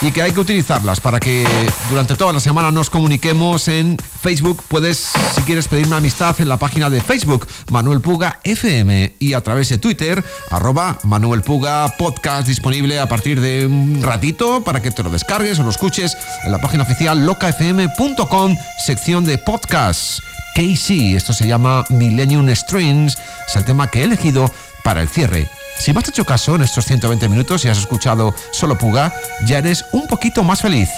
y 0.00 0.12
que 0.12 0.22
hay 0.22 0.32
que 0.32 0.40
utilizarlas 0.40 1.00
para 1.00 1.18
que 1.18 1.46
durante 1.90 2.14
toda 2.14 2.32
la 2.32 2.40
semana 2.40 2.70
nos 2.70 2.90
comuniquemos 2.90 3.68
en 3.68 3.96
Facebook. 4.20 4.62
Puedes, 4.68 5.10
si 5.34 5.42
quieres, 5.42 5.68
pedirme 5.68 5.96
amistad 5.96 6.34
en 6.40 6.48
la 6.48 6.56
página 6.56 6.90
de 6.90 7.00
Facebook, 7.00 7.46
Manuel 7.70 8.00
Puga 8.00 8.40
FM, 8.44 9.14
y 9.18 9.34
a 9.34 9.40
través 9.40 9.68
de 9.68 9.78
Twitter, 9.78 10.24
arroba 10.50 10.98
Manuel 11.04 11.42
Puga 11.42 11.88
Podcast, 11.96 12.46
disponible 12.48 12.98
a 12.98 13.08
partir 13.08 13.40
de 13.40 13.66
un 13.66 14.02
ratito 14.02 14.62
para 14.64 14.82
que 14.82 14.90
te 14.90 15.02
lo 15.02 15.10
descargues 15.10 15.58
o 15.58 15.62
lo 15.62 15.70
escuches 15.70 16.16
en 16.44 16.52
la 16.52 16.60
página 16.60 16.82
oficial 16.82 17.24
locafm.com, 17.24 18.56
sección 18.84 19.24
de 19.24 19.38
podcasts. 19.38 20.22
KC, 20.54 21.14
esto 21.14 21.32
se 21.32 21.46
llama 21.46 21.84
Millennium 21.88 22.48
Strings, 22.54 23.16
es 23.46 23.56
el 23.56 23.64
tema 23.64 23.88
que 23.88 24.00
he 24.00 24.04
elegido 24.04 24.50
para 24.82 25.02
el 25.02 25.08
cierre. 25.08 25.48
Si 25.78 25.92
me 25.92 26.00
has 26.00 26.08
hecho 26.08 26.24
caso 26.24 26.56
en 26.56 26.62
estos 26.62 26.84
120 26.86 27.28
minutos 27.28 27.64
y 27.64 27.68
has 27.68 27.78
escuchado 27.78 28.34
solo 28.50 28.76
Puga, 28.76 29.14
ya 29.46 29.58
eres 29.58 29.84
un 29.92 30.08
poquito 30.08 30.42
más 30.42 30.60
feliz. 30.60 30.88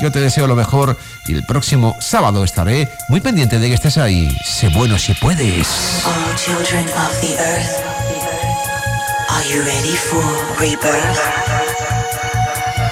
Yo 0.00 0.10
te 0.10 0.20
deseo 0.20 0.46
lo 0.46 0.56
mejor 0.56 0.96
y 1.26 1.34
el 1.34 1.44
próximo 1.44 1.96
sábado 2.00 2.44
estaré 2.44 2.88
muy 3.08 3.20
pendiente 3.20 3.58
de 3.58 3.68
que 3.68 3.74
estés 3.74 3.98
ahí. 3.98 4.36
Sé 4.44 4.68
bueno 4.68 4.98
si 4.98 5.14
puedes. 5.14 5.68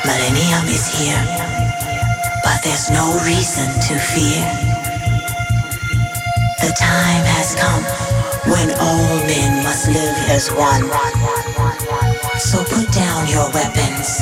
Millennium 0.05 0.67
is 0.69 0.87
here, 0.89 1.23
but 2.43 2.61
there's 2.63 2.91
no 2.91 3.19
reason 3.25 3.67
to 3.87 3.95
fear. 3.99 4.43
The 6.61 6.73
time 6.77 7.25
has 7.37 7.55
come 7.55 7.85
when 8.53 8.71
all 8.81 9.17
men 9.27 9.63
must 9.63 9.89
live 9.89 10.17
as 10.29 10.51
one. 10.53 10.83
So 12.39 12.65
put 12.65 12.91
down 12.93 13.29
your 13.29 13.51
weapons, 13.53 14.21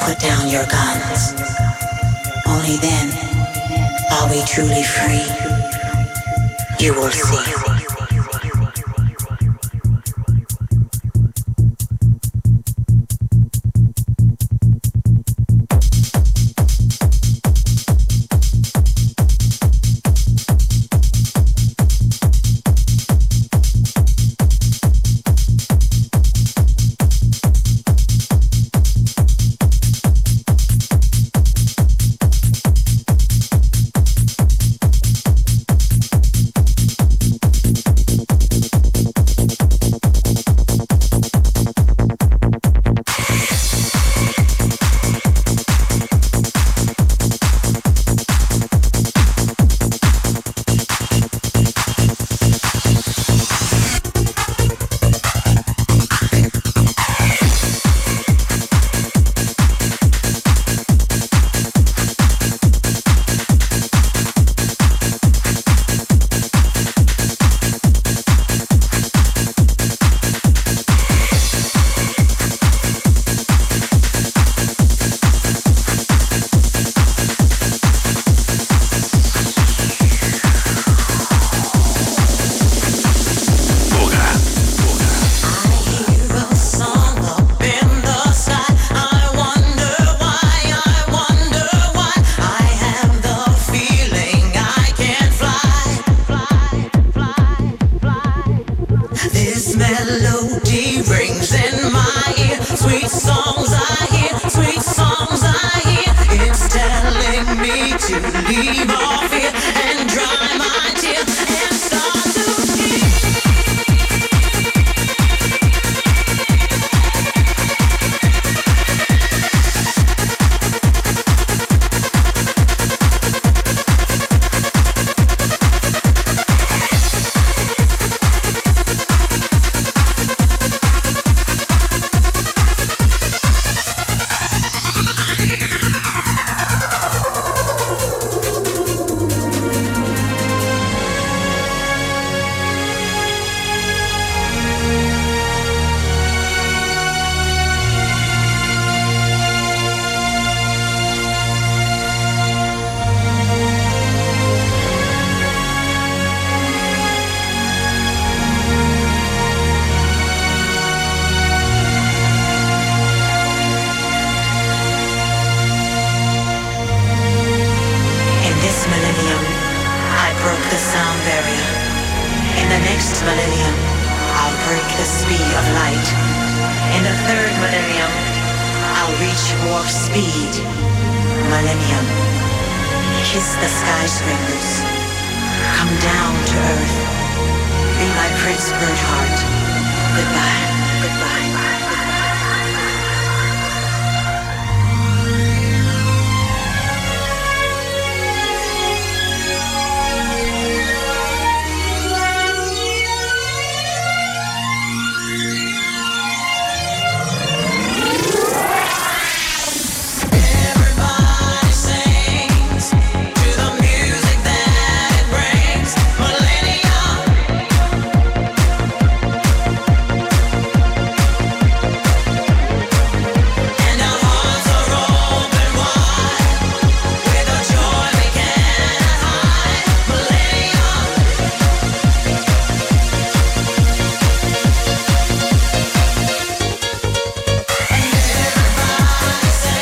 put 0.00 0.18
down 0.18 0.48
your 0.48 0.66
guns. 0.66 1.39
Only 2.50 2.76
then 2.78 3.08
are 4.10 4.28
we 4.28 4.42
truly 4.44 4.82
free. 4.82 5.24
You 6.84 6.94
will 6.94 7.10
see. 7.10 7.59